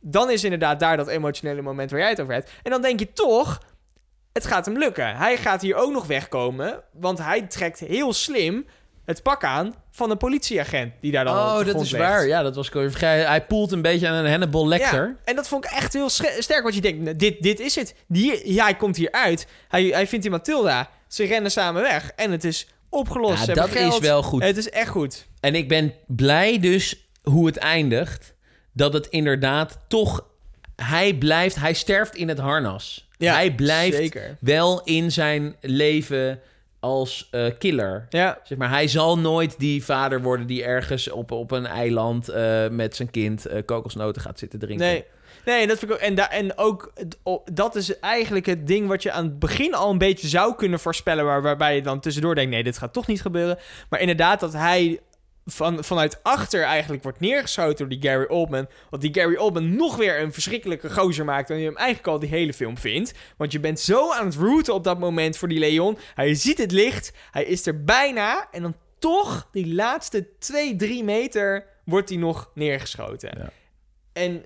[0.00, 2.50] Dan is inderdaad daar dat emotionele moment waar jij het over hebt.
[2.62, 3.60] En dan denk je toch,
[4.32, 5.16] het gaat hem lukken.
[5.16, 8.66] Hij gaat hier ook nog wegkomen, want hij trekt heel slim
[9.06, 12.04] het pak aan van een politieagent die daar dan op Oh, dat is ligt.
[12.04, 12.26] waar.
[12.26, 13.26] Ja, dat was ik vergeten.
[13.26, 15.06] Hij poelt een beetje aan een Hannibal Lecter.
[15.06, 16.62] Ja, en dat vond ik echt heel sterk.
[16.62, 17.94] Want je denkt, nou, dit, dit is het.
[18.08, 19.46] Die, ja, hij komt hier uit.
[19.68, 20.90] Hij, hij vindt die Matilda.
[21.08, 22.10] Ze rennen samen weg.
[22.16, 23.46] En het is opgelost.
[23.46, 23.92] Ja, dat geld.
[23.92, 24.42] is wel goed.
[24.42, 25.26] Het is echt goed.
[25.40, 28.34] En ik ben blij dus hoe het eindigt.
[28.72, 30.24] Dat het inderdaad toch...
[30.76, 31.56] Hij blijft...
[31.56, 33.08] Hij sterft in het harnas.
[33.18, 34.36] Ja, hij blijft zeker.
[34.40, 36.40] wel in zijn leven
[36.86, 38.06] als eh, killer.
[38.08, 42.28] Ja, Zeg maar, hij zal nooit die vader worden die ergens op, op een eiland
[42.28, 44.86] eh, met zijn kind eh, kokosnoten gaat zitten drinken.
[44.86, 45.04] nee.
[45.44, 46.02] Nee, dat vind ik ook.
[46.02, 46.92] En, da, en ook,
[47.52, 50.80] dat is eigenlijk het ding wat je aan het begin al een beetje zou kunnen
[50.80, 51.24] voorspellen.
[51.24, 53.58] Waar, waarbij je dan tussendoor denkt: nee, dit gaat toch niet gebeuren.
[53.90, 55.00] Maar inderdaad, dat hij
[55.46, 58.68] van, vanuit achter eigenlijk wordt neergeschoten door die Gary Oldman.
[58.90, 61.48] Want die Gary Oldman nog weer een verschrikkelijke gozer maakt.
[61.48, 63.12] Dan je hem eigenlijk al die hele film vindt.
[63.36, 65.98] Want je bent zo aan het rooten op dat moment voor die Leon.
[66.14, 67.12] Hij ziet het licht.
[67.30, 68.48] Hij is er bijna.
[68.50, 73.38] En dan toch, die laatste 2, 3 meter, wordt hij nog neergeschoten.
[73.38, 73.50] Ja.
[74.12, 74.44] En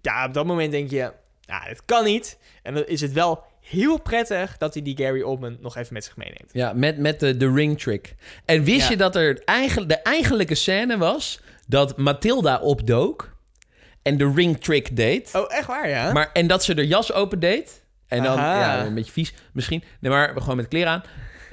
[0.00, 2.38] ja, op dat moment denk je, ja, het kan niet.
[2.62, 6.04] En dan is het wel heel prettig dat hij die Gary Oldman nog even met
[6.04, 6.50] zich meeneemt.
[6.52, 8.14] Ja, met, met de, de ring trick.
[8.44, 8.90] En wist Ja.
[8.90, 13.36] je dat er eigenlijk, de eigenlijke scène was dat Matilda opdook
[14.02, 15.30] en de ring trick deed.
[15.34, 16.12] Oh, echt waar, ja?
[16.12, 17.82] Maar, en dat ze de jas opendeed.
[18.08, 18.60] En dan, Aha.
[18.60, 19.84] ja, een beetje vies misschien.
[20.00, 21.02] Nee, maar gewoon met kleren aan.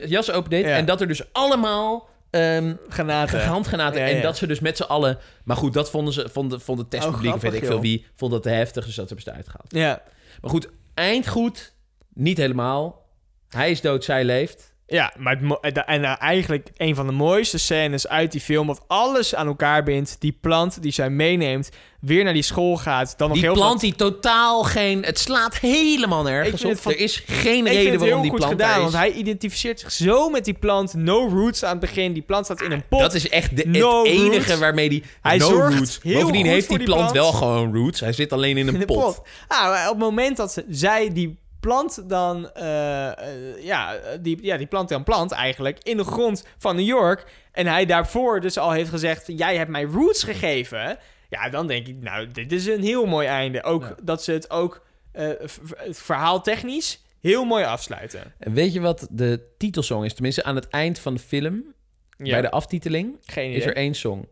[0.06, 0.66] Jas opendeed.
[0.66, 0.76] Ja.
[0.76, 3.46] En dat er dus allemaal ehm Granaten.
[3.46, 4.00] handgranaten.
[4.02, 5.18] Ja, En dat ze dus met z'n allen...
[5.44, 7.82] Maar goed, dat vonden ze, vond, vond het testpubliek, Oh, weet ik veel joh.
[7.82, 8.86] wie, vond dat te heftig.
[8.86, 9.72] Dus dat hebben ze eruit gehaald.
[9.72, 10.02] Ja.
[10.42, 11.74] Maar goed, eind goed.
[12.14, 13.06] Niet helemaal.
[13.50, 14.70] Hij is dood, zij leeft.
[14.88, 18.84] Ja, maar het en nou, eigenlijk een van de mooiste scènes uit die film, wat
[18.88, 20.16] alles aan elkaar bindt.
[20.20, 21.70] Die plant die zij meeneemt,
[22.02, 23.14] weer naar die school gaat.
[23.18, 25.04] Dan nog Die heel plant veel- die totaal geen...
[25.04, 26.78] Het slaat helemaal nergens op.
[26.78, 28.82] van- Er is geen Ik reden waarom die plant gedaan, is.
[28.82, 30.94] want hij identificeert zich zo met die plant.
[30.94, 32.14] No roots aan het begin.
[32.14, 33.00] Die plant staat in een pot.
[33.00, 34.60] Dat is echt de, No het enige roots.
[34.60, 35.04] waarmee die...
[35.22, 36.00] Hij no zorgt roots.
[36.00, 37.16] Bovendien heeft die die plant, plant.
[37.16, 38.00] wel gewoon roots.
[38.00, 38.98] Hij zit alleen in een in pot.
[39.04, 39.22] pot.
[39.48, 44.58] Ah, op het moment dat ze, zij die plant dan, eh, eh, ja, die, ja,
[44.58, 47.26] die plant dan plant eigenlijk in de grond van New York.
[47.52, 50.98] En hij daarvoor dus al heeft gezegd, jij hebt mij roots gegeven.
[51.30, 53.64] Ja, dan denk ik, nou, dit is een heel mooi einde.
[53.64, 53.96] Ook Ja.
[54.04, 58.34] dat ze het ook eh, v- v- verhaaltechnisch heel mooi afsluiten.
[58.38, 60.14] En weet je wat de titelsong is?
[60.14, 61.74] Tenminste, aan het eind van de film,
[62.18, 64.28] Ja, bij de aftiteling, geen is er één song.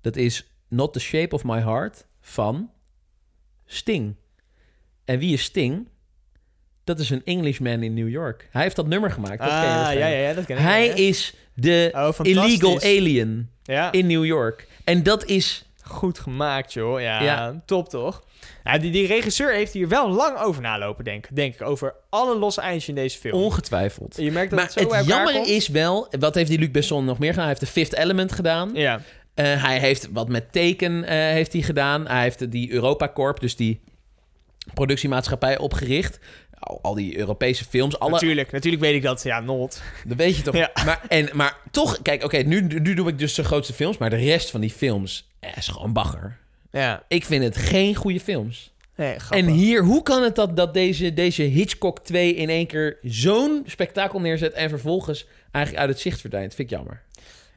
[0.00, 2.70] Dat is Not the Shape of My Heart van
[3.66, 4.16] Sting.
[5.04, 5.88] En wie is Sting?
[6.90, 8.48] Dat is een Englishman in New York.
[8.50, 9.38] Hij heeft dat nummer gemaakt.
[9.38, 10.62] Dat ken je ah, ja, ja, ja, dat ken ik.
[10.62, 10.94] Hij ja.
[10.94, 14.66] is de Oh, illegal alien Ja, in New York.
[14.84, 15.64] En dat is...
[15.82, 17.00] goed gemaakt, joh.
[17.00, 17.62] Ja, Ja.
[17.66, 18.22] top toch?
[18.64, 21.62] Ja, die, die regisseur heeft hier wel lang over nalopen, denk, denk ik.
[21.62, 23.42] Over alle losse eindjes in deze film.
[23.42, 24.16] Ongetwijfeld.
[24.16, 25.46] Je merkt dat Maar het zo het jammer komt.
[25.46, 26.08] is wel...
[26.18, 27.48] Wat heeft die Luc Besson nog meer gedaan?
[27.48, 28.70] Hij heeft de Fifth Element gedaan.
[28.74, 29.00] Ja,
[29.34, 32.06] Eh, hij heeft wat met teken eh, heeft hij gedaan.
[32.06, 33.80] Hij heeft die Europa Corp, dus die
[34.74, 36.18] productiemaatschappij opgericht.
[36.60, 38.52] Al, die Europese films, alle, natuurlijk.
[38.52, 39.22] Natuurlijk weet ik dat.
[39.22, 39.82] Ja, not.
[40.06, 40.56] dat weet je toch.
[40.64, 40.70] Ja.
[40.84, 44.10] Maar, en, maar toch, kijk, oké, nu, nu doe ik dus de grootste films, maar
[44.10, 46.38] de rest van die films eh, is gewoon bagger.
[46.70, 47.02] Ja.
[47.08, 48.72] Ik vind het geen goede films.
[49.00, 52.98] Nee, En hier, hoe kan het dat, dat deze, deze Hitchcock 2 in één keer
[53.02, 56.54] zo'n spektakel neerzet en vervolgens eigenlijk uit het zicht verdwijnt?
[56.54, 57.02] Vind ik jammer.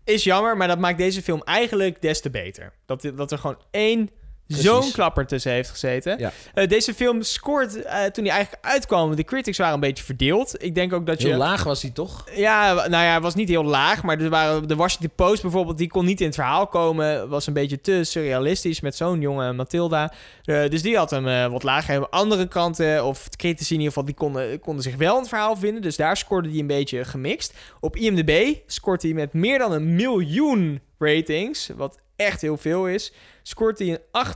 [0.03, 2.73] Is jammer, maar dat maakt deze film eigenlijk des te beter.
[2.85, 4.09] Dat, dat er gewoon één.
[4.47, 6.19] Zo'n klapper tussen heeft gezeten.
[6.19, 6.31] Ja.
[6.53, 9.15] Eh, deze film scoort eh, toen hij eigenlijk uitkwam.
[9.15, 10.63] De critics waren een beetje verdeeld.
[10.63, 11.27] Ik denk ook dat je...
[11.27, 12.25] Heel laag was hij toch?
[12.35, 14.03] Ja, nou ja, was niet heel laag.
[14.03, 17.29] Maar er waren, de Washington Post bijvoorbeeld, die kon niet in het verhaal komen.
[17.29, 20.13] Was een beetje te surrealistisch met zo'n jonge Matilda.
[20.43, 22.09] Eh, dus die had hem wat lager.
[22.09, 25.29] Andere kranten, of de critici in ieder geval, die konden, konden zich wel in het
[25.29, 25.81] verhaal vinden.
[25.81, 27.53] Dus daar scoorde hij een beetje gemixt.
[27.79, 31.69] Op IMDb scoort hij met meer dan een miljoen ratings.
[31.75, 33.13] Wat echt heel veel is.
[33.43, 34.27] Scoort hij een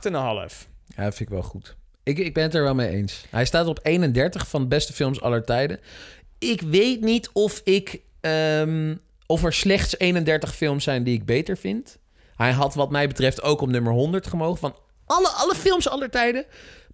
[0.50, 0.68] 8,5.
[0.86, 1.76] Ja, vind ik wel goed.
[2.02, 3.24] Ik, ik ben het er wel mee eens.
[3.30, 5.80] Hij staat op 31 van de beste films aller tijden.
[6.38, 8.00] Ik weet niet of ik...
[8.20, 8.96] ehm,
[9.26, 11.98] of er slechts 31 films zijn die ik beter vind.
[12.36, 16.10] Hij had wat mij betreft ook op nummer 100 gemogen van alle, alle films aller
[16.10, 16.44] tijden.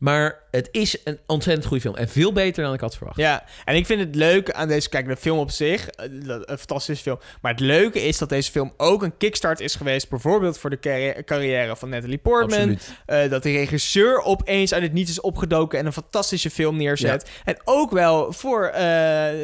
[0.05, 1.97] Maar het is een ontzettend goede film.
[1.97, 3.17] En veel beter dan ik had verwacht.
[3.17, 4.89] Ja, en ik vind het leuk aan deze...
[4.89, 7.19] Kijk, de film op zich, eh, een fantastische film.
[7.41, 10.09] Maar het leuke is dat deze film ook een kickstart is geweest...
[10.09, 12.79] bijvoorbeeld voor de carri- carrière van Natalie Portman.
[13.07, 15.79] Eh, dat de regisseur opeens uit het niets is opgedoken...
[15.79, 17.31] en een fantastische film neerzet.
[17.45, 18.83] En ook wel voor eh,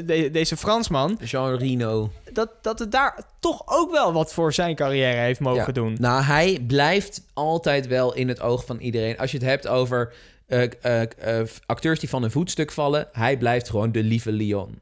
[0.05, 1.19] de- deze Fransman...
[1.25, 2.11] Jean Reno.
[2.33, 5.73] Dat, dat het daar toch ook wel wat voor zijn carrière heeft mogen Ja.
[5.73, 5.97] doen.
[6.01, 9.19] Nou, hij blijft altijd wel in het oog van iedereen.
[9.19, 10.13] Als je het hebt over
[10.47, 11.03] eh, eh,
[11.41, 14.79] eh, acteurs die van een voetstuk vallen, hij blijft gewoon de lieve Leon.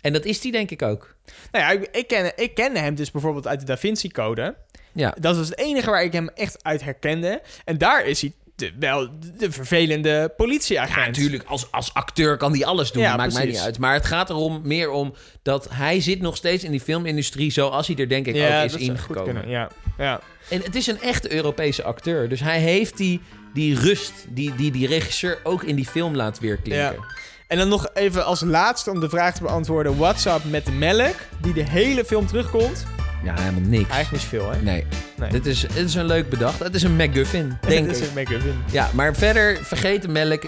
[0.00, 1.14] En dat is hij denk ik ook.
[1.52, 4.54] Nou ja, ik, ik, ken, ik kende hem dus bijvoorbeeld uit de Da Vinci Code...
[4.92, 7.42] Ja, Dat was het enige waar ik hem echt uit herkende.
[7.64, 9.08] En daar is hij de, wel
[9.38, 10.96] de vervelende politieagent.
[10.96, 11.42] ja natuurlijk.
[11.46, 13.02] Als, als acteur kan hij alles doen.
[13.02, 13.78] Ja, maakt mij niet uit.
[13.78, 17.86] Maar het gaat erom meer om dat hij zit nog steeds in die filmindustrie zoals
[17.86, 19.48] hij er denk ik Ja, ook is ingekomen.
[19.48, 20.20] Ja, ja.
[20.48, 22.28] En het is een echte Europese acteur.
[22.28, 23.20] Dus hij heeft die,
[23.54, 26.92] die rust die, die die regisseur ook in die film laat weerklinken.
[26.92, 27.04] Ja.
[27.46, 29.96] En dan nog even als laatste om de vraag te beantwoorden.
[29.96, 31.14] What's up met de melk?
[31.40, 32.86] Die de hele film terugkomt.
[33.24, 33.90] Ja, helemaal niks.
[33.90, 34.62] Eigenlijk niet veel, hè?
[34.62, 34.86] Nee.
[35.16, 35.30] Nee.
[35.30, 36.58] Dit, is, dit is een leuk bedacht.
[36.58, 38.08] Het is een McGuffin, denk Dat is ik.
[38.08, 38.62] een make-up in.
[38.72, 40.42] Ja, maar verder, vergeet de melk.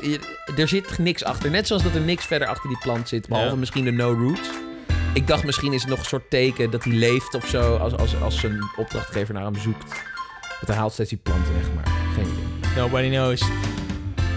[0.56, 1.50] Er zit niks achter.
[1.50, 3.28] Net zoals dat er niks verder achter die plant zit.
[3.28, 3.56] Behalve Ja.
[3.56, 4.48] misschien de no roots.
[5.14, 7.76] Ik dacht misschien is het nog een soort teken dat hij leeft of zo.
[7.76, 9.84] Als, als, als zijn opdrachtgever naar hem zoekt.
[10.40, 12.76] Want hij haalt steeds die planten weg, maar geen idee.
[12.82, 13.40] Nobody knows.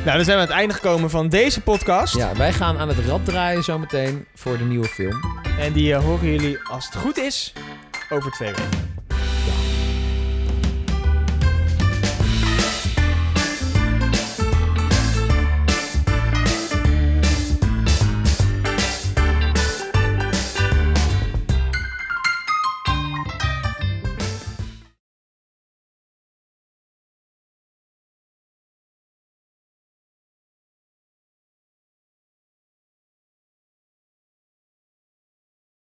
[0.05, 2.15] Nou, dan zijn we aan het einde gekomen van deze podcast.
[2.15, 5.19] Ja, wij gaan aan het rad draaien zometeen voor de nieuwe film.
[5.59, 7.53] En die eh, horen jullie, als het goed is,
[8.15, 8.94] over twee weken.